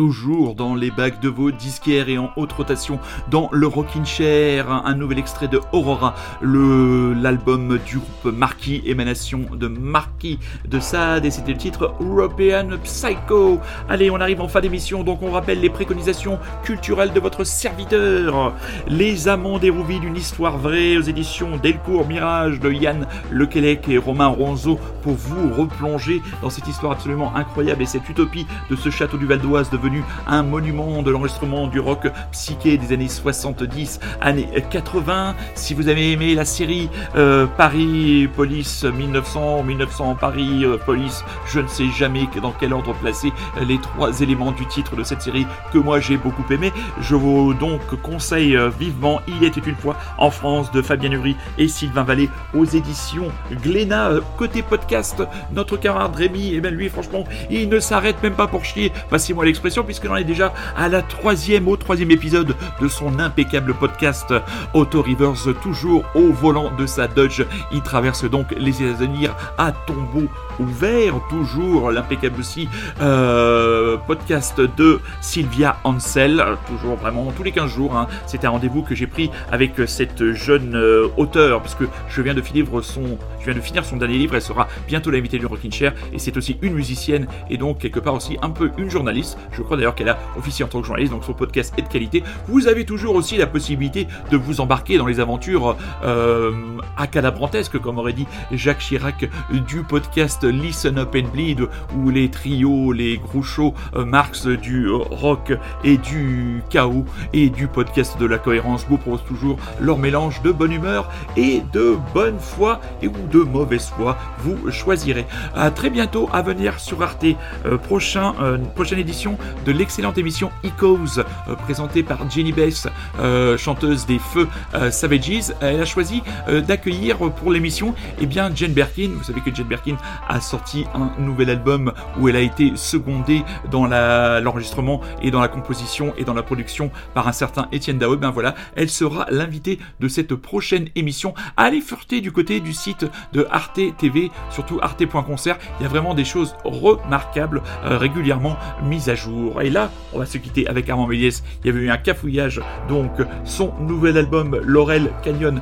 Toujours 0.00 0.39
dans 0.39 0.39
les 0.80 0.90
bacs 0.90 1.20
de 1.20 1.28
vos 1.28 1.50
disquaires 1.50 2.08
et 2.08 2.16
en 2.16 2.30
haute 2.36 2.52
rotation 2.52 2.98
dans 3.30 3.50
le 3.52 3.66
Rockin' 3.66 4.06
Chair, 4.06 4.70
un 4.70 4.94
nouvel 4.94 5.18
extrait 5.18 5.46
de 5.46 5.60
Aurora, 5.72 6.14
l'album 6.42 7.78
du 7.86 7.98
groupe 7.98 8.34
Marquis, 8.34 8.82
émanation 8.86 9.42
de 9.52 9.68
Marquis 9.68 10.38
de 10.66 10.80
Sade, 10.80 11.26
et 11.26 11.30
c'était 11.30 11.52
le 11.52 11.58
titre 11.58 11.94
European 12.00 12.78
Psycho. 12.82 13.60
Allez, 13.88 14.10
on 14.10 14.20
arrive 14.20 14.40
en 14.40 14.48
fin 14.48 14.60
d'émission, 14.60 15.04
donc 15.04 15.22
on 15.22 15.30
rappelle 15.30 15.60
les 15.60 15.70
préconisations 15.70 16.38
culturelles 16.62 17.12
de 17.12 17.20
votre 17.20 17.44
serviteur. 17.44 18.54
Les 18.88 19.28
Amants 19.28 19.58
d'Hérouville, 19.58 20.04
une 20.04 20.16
histoire 20.16 20.56
vraie 20.56 20.96
aux 20.96 21.02
éditions 21.02 21.58
Delcourt 21.62 22.06
Mirage 22.06 22.58
de 22.58 22.72
Yann 22.72 23.06
Lequelec 23.30 23.88
et 23.88 23.98
Romain 23.98 24.28
Ronzo 24.28 24.78
pour 25.02 25.14
vous 25.14 25.52
replonger 25.52 26.22
dans 26.40 26.50
cette 26.50 26.68
histoire 26.68 26.92
absolument 26.92 27.36
incroyable 27.36 27.82
et 27.82 27.86
cette 27.86 28.08
utopie 28.08 28.46
de 28.70 28.76
ce 28.76 28.88
château 28.88 29.18
du 29.18 29.26
Val 29.26 29.40
d'Oise 29.40 29.70
devenu 29.70 30.02
un 30.26 30.42
monument 30.42 30.69
de 30.70 31.10
l'enregistrement 31.10 31.66
du 31.66 31.80
rock 31.80 32.06
psyché 32.30 32.78
des 32.78 32.92
années 32.92 33.08
70, 33.08 33.98
années 34.20 34.48
80. 34.70 35.34
Si 35.56 35.74
vous 35.74 35.88
avez 35.88 36.12
aimé 36.12 36.36
la 36.36 36.44
série 36.44 36.88
euh, 37.16 37.46
Paris 37.56 38.28
Police 38.36 38.84
1900, 38.84 39.64
1900 39.64 40.16
Paris 40.20 40.64
euh, 40.64 40.76
Police, 40.76 41.24
je 41.48 41.58
ne 41.58 41.66
sais 41.66 41.88
jamais 41.88 42.28
dans 42.40 42.52
quel 42.52 42.72
ordre 42.72 42.94
placer 42.94 43.32
euh, 43.56 43.64
les 43.64 43.78
trois 43.80 44.20
éléments 44.20 44.52
du 44.52 44.64
titre 44.66 44.94
de 44.94 45.02
cette 45.02 45.22
série 45.22 45.44
que 45.72 45.78
moi 45.78 45.98
j'ai 45.98 46.16
beaucoup 46.16 46.44
aimé. 46.52 46.72
Je 47.00 47.16
vous 47.16 47.52
donc 47.54 47.80
conseille 48.02 48.56
vivement 48.78 49.20
Il 49.26 49.42
était 49.42 49.60
une 49.60 49.74
fois 49.74 49.96
en 50.18 50.30
France 50.30 50.70
de 50.70 50.82
Fabien 50.82 51.08
Nury 51.08 51.36
et 51.58 51.66
Sylvain 51.66 52.04
Vallée 52.04 52.30
aux 52.54 52.64
éditions 52.64 53.32
Glénat. 53.50 54.12
Côté 54.38 54.62
podcast, 54.62 55.20
notre 55.52 55.76
camarade 55.76 56.14
Rémi, 56.14 56.54
et 56.54 56.60
bien 56.60 56.70
lui 56.70 56.88
franchement, 56.88 57.24
il 57.50 57.68
ne 57.68 57.80
s'arrête 57.80 58.22
même 58.22 58.34
pas 58.34 58.46
pour 58.46 58.64
chier, 58.64 58.92
passez-moi 59.10 59.44
l'expression, 59.44 59.82
puisqu'il 59.82 60.10
en 60.10 60.16
est 60.16 60.24
déjà 60.24 60.52
à 60.76 60.88
la 60.88 61.02
troisième, 61.02 61.68
au 61.68 61.76
troisième 61.76 62.10
épisode 62.10 62.54
de 62.80 62.88
son 62.88 63.18
impeccable 63.18 63.74
podcast 63.74 64.34
Auto 64.74 65.02
Rivers, 65.02 65.54
toujours 65.62 66.04
au 66.14 66.32
volant 66.32 66.70
de 66.76 66.86
sa 66.86 67.06
Dodge. 67.08 67.42
Il 67.72 67.82
traverse 67.82 68.24
donc 68.24 68.46
les 68.56 68.82
États-Unis 68.82 69.28
à 69.58 69.72
tombeau 69.72 70.28
ouvert, 70.58 71.14
toujours 71.28 71.90
l'impeccable 71.90 72.40
aussi 72.40 72.68
euh, 73.00 73.96
podcast 74.06 74.60
de 74.60 75.00
Sylvia 75.20 75.76
Ansel, 75.84 76.44
toujours 76.68 76.96
vraiment 76.96 77.32
tous 77.36 77.42
les 77.42 77.52
15 77.52 77.70
jours. 77.70 77.96
hein. 77.96 78.06
C'est 78.26 78.44
un 78.44 78.50
rendez-vous 78.50 78.82
que 78.82 78.94
j'ai 78.94 79.06
pris 79.06 79.30
avec 79.50 79.72
cette 79.86 80.32
jeune 80.32 80.74
euh, 80.74 81.08
auteure, 81.16 81.60
parce 81.62 81.74
que 81.74 81.84
je 82.08 82.22
viens 82.22 82.34
de 82.34 82.42
finir 82.42 82.66
son, 82.82 83.18
je 83.40 83.44
viens 83.46 83.54
de 83.54 83.60
finir 83.60 83.84
son 83.84 83.96
dernier 83.96 84.18
livre. 84.18 84.34
Elle 84.34 84.42
sera 84.42 84.68
bientôt 84.86 85.10
l'invitée 85.10 85.38
du 85.38 85.46
Rockin' 85.46 85.72
Chair, 85.72 85.94
et 86.12 86.18
c'est 86.18 86.36
aussi 86.36 86.58
une 86.62 86.74
musicienne 86.74 87.26
et 87.48 87.56
donc 87.56 87.78
quelque 87.78 88.00
part 88.00 88.14
aussi 88.14 88.36
un 88.42 88.50
peu 88.50 88.70
une 88.76 88.90
journaliste. 88.90 89.38
Je 89.52 89.62
crois 89.62 89.76
d'ailleurs 89.76 89.94
qu'elle 89.94 90.08
a 90.08 90.18
officié 90.50 90.64
en 90.64 90.68
tant 90.68 90.80
que 90.80 90.86
journaliste, 90.86 91.12
donc 91.12 91.22
son 91.24 91.32
podcast 91.32 91.72
est 91.78 91.82
de 91.82 91.88
qualité. 91.88 92.24
Vous 92.48 92.66
avez 92.66 92.84
toujours 92.84 93.14
aussi 93.14 93.36
la 93.36 93.46
possibilité 93.46 94.08
de 94.32 94.36
vous 94.36 94.60
embarquer 94.60 94.98
dans 94.98 95.06
les 95.06 95.20
aventures 95.20 95.76
euh, 96.02 96.50
accalabrantesques, 96.96 97.78
comme 97.78 97.98
aurait 97.98 98.12
dit 98.12 98.26
Jacques 98.50 98.80
Chirac, 98.80 99.30
du 99.68 99.82
podcast 99.84 100.42
Listen 100.42 100.98
Up 100.98 101.14
and 101.14 101.28
Bleed, 101.32 101.68
où 101.96 102.10
les 102.10 102.28
trios, 102.30 102.92
les 102.92 103.18
grouchos 103.18 103.74
euh, 103.94 104.04
Marx 104.04 104.48
du 104.48 104.90
rock 104.90 105.52
et 105.84 105.98
du 105.98 106.62
chaos 106.68 107.04
et 107.32 107.48
du 107.48 107.68
podcast 107.68 108.18
de 108.18 108.26
la 108.26 108.38
cohérence 108.38 108.84
vous 108.88 108.98
proposent 108.98 109.24
toujours 109.24 109.56
leur 109.80 109.98
mélange 109.98 110.42
de 110.42 110.50
bonne 110.50 110.72
humeur 110.72 111.10
et 111.36 111.62
de 111.72 111.96
bonne 112.12 112.40
foi 112.40 112.80
et 113.02 113.06
ou 113.06 113.14
de 113.30 113.38
mauvaise 113.38 113.92
foi, 113.96 114.18
vous 114.38 114.70
choisirez. 114.72 115.26
À 115.54 115.70
très 115.70 115.90
bientôt 115.90 116.28
à 116.32 116.42
venir 116.42 116.80
sur 116.80 117.02
Arte, 117.02 117.20
Euh, 117.66 117.76
prochain, 117.76 118.34
euh, 118.40 118.56
prochaine 118.74 118.98
édition 118.98 119.36
de 119.66 119.72
l'excellente 119.72 120.16
émission 120.16 120.39
Echoes, 120.62 121.18
euh, 121.18 121.54
présentée 121.54 122.02
par 122.02 122.28
Jenny 122.30 122.52
Bess, 122.52 122.88
euh, 123.18 123.56
chanteuse 123.58 124.06
des 124.06 124.18
Feux 124.18 124.48
euh, 124.74 124.90
Savages. 124.90 125.52
Elle 125.60 125.80
a 125.80 125.84
choisi 125.84 126.22
d'accueillir 126.66 127.18
pour 127.18 127.52
l'émission 127.52 127.94
eh 128.20 128.26
bien, 128.26 128.50
Jane 128.54 128.72
Birkin. 128.72 129.10
Vous 129.16 129.24
savez 129.24 129.40
que 129.40 129.54
Jane 129.54 129.66
Birkin 129.66 129.96
a 130.28 130.40
sorti 130.40 130.86
un 130.94 131.10
nouvel 131.20 131.50
album 131.50 131.92
où 132.18 132.28
elle 132.28 132.36
a 132.36 132.40
été 132.40 132.72
secondée 132.74 133.42
dans 133.70 133.86
l'enregistrement 133.86 135.00
et 135.22 135.30
dans 135.30 135.40
la 135.40 135.48
composition 135.48 136.14
et 136.16 136.24
dans 136.24 136.34
la 136.34 136.42
production 136.42 136.90
par 137.14 137.28
un 137.28 137.32
certain 137.32 137.68
Étienne 137.72 137.98
Dao. 137.98 138.16
Ben 138.16 138.30
voilà, 138.30 138.54
elle 138.76 138.90
sera 138.90 139.26
l'invitée 139.30 139.78
de 140.00 140.08
cette 140.08 140.34
prochaine 140.34 140.88
émission. 140.94 141.34
Allez 141.56 141.80
fureter 141.80 142.20
du 142.20 142.32
côté 142.32 142.60
du 142.60 142.72
site 142.72 143.06
de 143.32 143.46
Arte 143.50 143.80
TV, 143.98 144.30
surtout 144.50 144.78
arte.concert. 144.82 145.58
Il 145.78 145.82
y 145.82 145.86
a 145.86 145.88
vraiment 145.88 146.14
des 146.14 146.24
choses 146.24 146.54
remarquables 146.64 147.62
régulièrement 147.82 148.56
mises 148.84 149.08
à 149.08 149.14
jour. 149.14 149.62
Et 149.62 149.70
là, 149.70 149.90
on 150.12 150.18
va 150.18 150.26
se 150.30 150.38
quitter 150.38 150.66
avec 150.66 150.88
Armand 150.88 151.06
Méliès. 151.06 151.42
Il 151.62 151.66
y 151.66 151.70
avait 151.70 151.84
eu 151.84 151.90
un 151.90 151.96
cafouillage, 151.96 152.60
donc 152.88 153.10
son 153.44 153.72
nouvel 153.80 154.16
album 154.16 154.58
Laurel 154.64 155.10
Canyon 155.22 155.60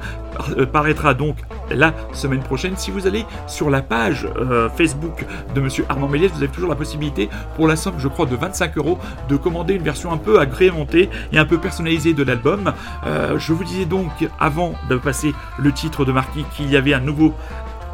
euh, 0.57 0.67
paraîtra 0.67 1.15
donc 1.15 1.37
la 1.71 1.95
semaine 2.13 2.43
prochaine. 2.43 2.77
Si 2.77 2.91
vous 2.91 3.07
allez 3.07 3.25
sur 3.47 3.71
la 3.71 3.83
page 3.83 4.29
euh, 4.37 4.69
Facebook 4.69 5.25
de 5.55 5.61
Monsieur 5.61 5.85
Armand 5.89 6.09
Méliès, 6.09 6.31
vous 6.31 6.43
avez 6.43 6.53
toujours 6.53 6.71
la 6.71 6.77
possibilité, 6.77 7.29
pour 7.57 7.67
la 7.67 7.77
somme, 7.77 7.95
je 7.99 8.09
crois, 8.09 8.27
de 8.27 8.37
25 8.37 8.77
euros, 8.79 8.99
de 9.29 9.37
commander 9.37 9.75
une 9.75 9.83
version 9.83 10.13
un 10.13 10.17
peu 10.19 10.39
agrémentée 10.39 11.09
et 11.33 11.39
un 11.39 11.45
peu 11.45 11.59
personnalisée 11.59 12.15
de 12.15 12.23
l'album. 12.23 12.73
Euh, 13.07 13.39
je 13.39 13.53
vous 13.53 13.65
disais 13.65 13.87
donc, 13.87 14.29
avant 14.39 14.75
de 14.89 14.97
passer 14.97 15.33
le 15.59 15.73
titre 15.73 16.05
de 16.05 16.13
Marquis, 16.13 16.45
qu'il 16.57 16.71
y 16.71 16.77
avait 16.77 16.95
un 16.95 17.01
nouveau 17.01 17.35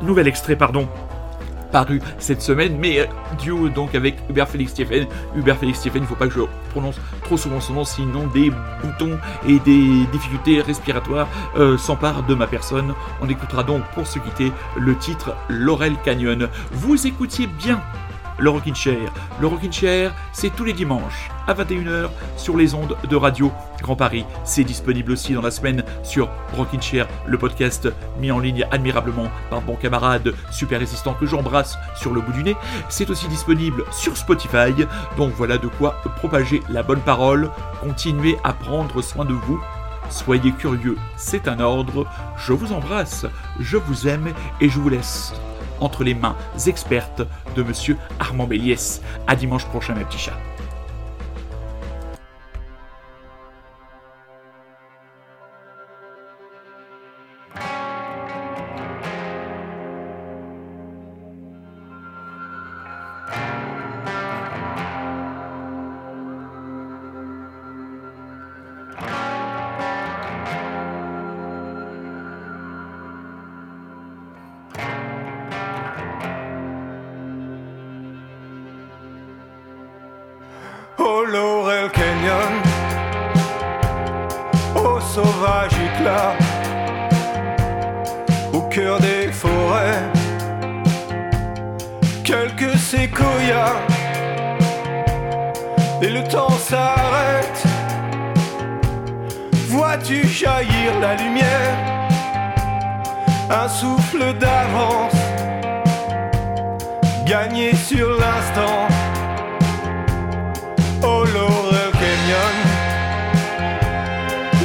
nouvel 0.02 0.26
extrait, 0.26 0.56
pardon, 0.56 0.88
paru 1.74 2.00
cette 2.20 2.40
semaine, 2.40 2.78
mais 2.78 3.00
euh, 3.00 3.06
duo 3.42 3.68
donc 3.68 3.96
avec 3.96 4.14
Hubert 4.30 4.48
Félix 4.48 4.70
Stephen. 4.70 5.08
Hubert 5.34 5.56
Félix 5.56 5.80
Stephen, 5.80 6.02
il 6.02 6.04
ne 6.04 6.06
faut 6.06 6.14
pas 6.14 6.28
que 6.28 6.34
je 6.34 6.40
prononce 6.70 7.00
trop 7.24 7.36
souvent 7.36 7.60
son 7.60 7.72
nom, 7.72 7.84
sinon 7.84 8.28
des 8.28 8.52
boutons 8.80 9.18
et 9.48 9.58
des 9.58 10.06
difficultés 10.12 10.60
respiratoires 10.60 11.26
euh, 11.56 11.76
s'emparent 11.76 12.22
de 12.26 12.36
ma 12.36 12.46
personne. 12.46 12.94
On 13.20 13.28
écoutera 13.28 13.64
donc 13.64 13.82
pour 13.92 14.06
se 14.06 14.20
quitter 14.20 14.52
le 14.76 14.96
titre 14.96 15.34
Laurel 15.48 15.96
Canyon. 16.04 16.48
Vous 16.70 17.08
écoutiez 17.08 17.48
bien 17.48 17.82
le 18.38 18.50
Rockin' 18.50 18.74
Chair. 18.74 19.12
Le 19.40 19.46
Rockin' 19.46 19.72
Chair, 19.72 20.14
c'est 20.32 20.54
tous 20.54 20.64
les 20.64 20.72
dimanches 20.72 21.30
à 21.46 21.54
21h 21.54 22.08
sur 22.36 22.56
les 22.56 22.74
ondes 22.74 22.96
de 23.08 23.16
Radio 23.16 23.52
Grand 23.82 23.96
Paris. 23.96 24.24
C'est 24.44 24.64
disponible 24.64 25.12
aussi 25.12 25.34
dans 25.34 25.42
la 25.42 25.50
semaine 25.50 25.84
sur 26.02 26.28
Rockin' 26.56 26.80
Chair, 26.80 27.06
le 27.26 27.38
podcast 27.38 27.88
mis 28.18 28.30
en 28.30 28.38
ligne 28.38 28.66
admirablement 28.70 29.28
par 29.50 29.62
mon 29.62 29.76
camarade 29.76 30.34
super 30.50 30.80
résistant 30.80 31.14
que 31.14 31.26
j'embrasse 31.26 31.76
sur 31.96 32.12
le 32.12 32.20
bout 32.20 32.32
du 32.32 32.42
nez. 32.42 32.56
C'est 32.88 33.10
aussi 33.10 33.28
disponible 33.28 33.84
sur 33.92 34.16
Spotify. 34.16 34.74
Donc 35.16 35.32
voilà 35.36 35.58
de 35.58 35.68
quoi 35.68 35.96
propager 36.16 36.62
la 36.68 36.82
bonne 36.82 37.00
parole. 37.00 37.50
Continuez 37.80 38.36
à 38.44 38.52
prendre 38.52 39.02
soin 39.02 39.24
de 39.24 39.34
vous. 39.34 39.60
Soyez 40.10 40.52
curieux, 40.52 40.96
c'est 41.16 41.48
un 41.48 41.60
ordre. 41.60 42.06
Je 42.36 42.52
vous 42.52 42.72
embrasse, 42.72 43.26
je 43.58 43.76
vous 43.76 44.06
aime 44.06 44.32
et 44.60 44.68
je 44.68 44.78
vous 44.78 44.90
laisse 44.90 45.32
entre 45.80 46.04
les 46.04 46.14
mains 46.14 46.36
expertes 46.66 47.22
de 47.56 47.62
monsieur 47.62 47.96
Armand 48.18 48.46
Béliès. 48.46 49.00
À 49.26 49.36
dimanche 49.36 49.66
prochain, 49.66 49.94
mes 49.94 50.04
petits 50.04 50.18
chats. 50.18 50.53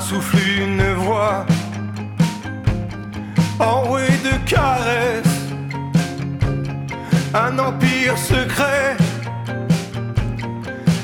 souffle, 0.00 0.38
une 0.58 0.94
voix, 0.94 1.44
enroué 3.58 4.08
de 4.24 4.34
caresses, 4.48 5.24
un 7.34 7.58
empire 7.58 8.16
secret, 8.16 8.96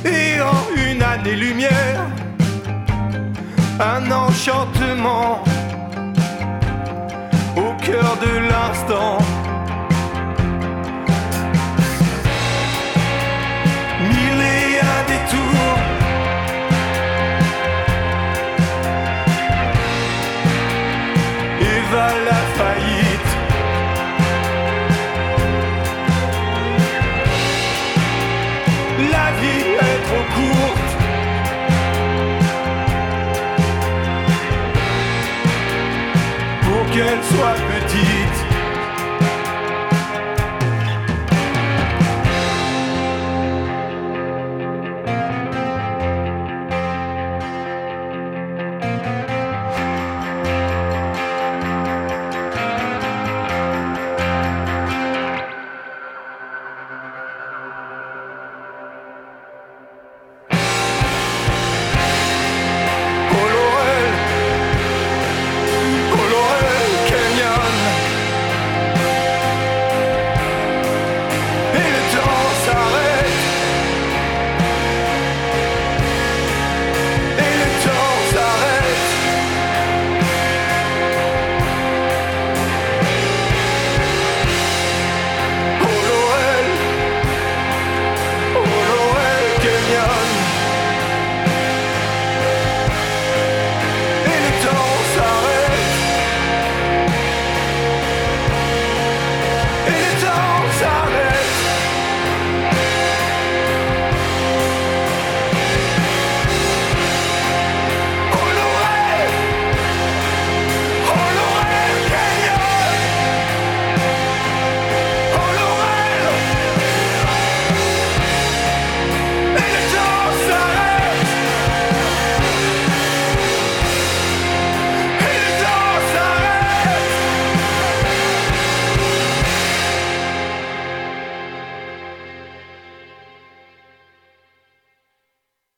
et 0.04 0.40
en 0.40 0.90
une 0.90 1.02
année-lumière, 1.02 2.06
un 3.80 4.10
enchantement 4.10 5.42
au 7.56 7.74
cœur 7.84 8.16
de 8.22 8.38
l'instant. 8.50 9.43
qu'elle 37.14 37.36
soit 37.36 37.54
petite. 37.68 38.33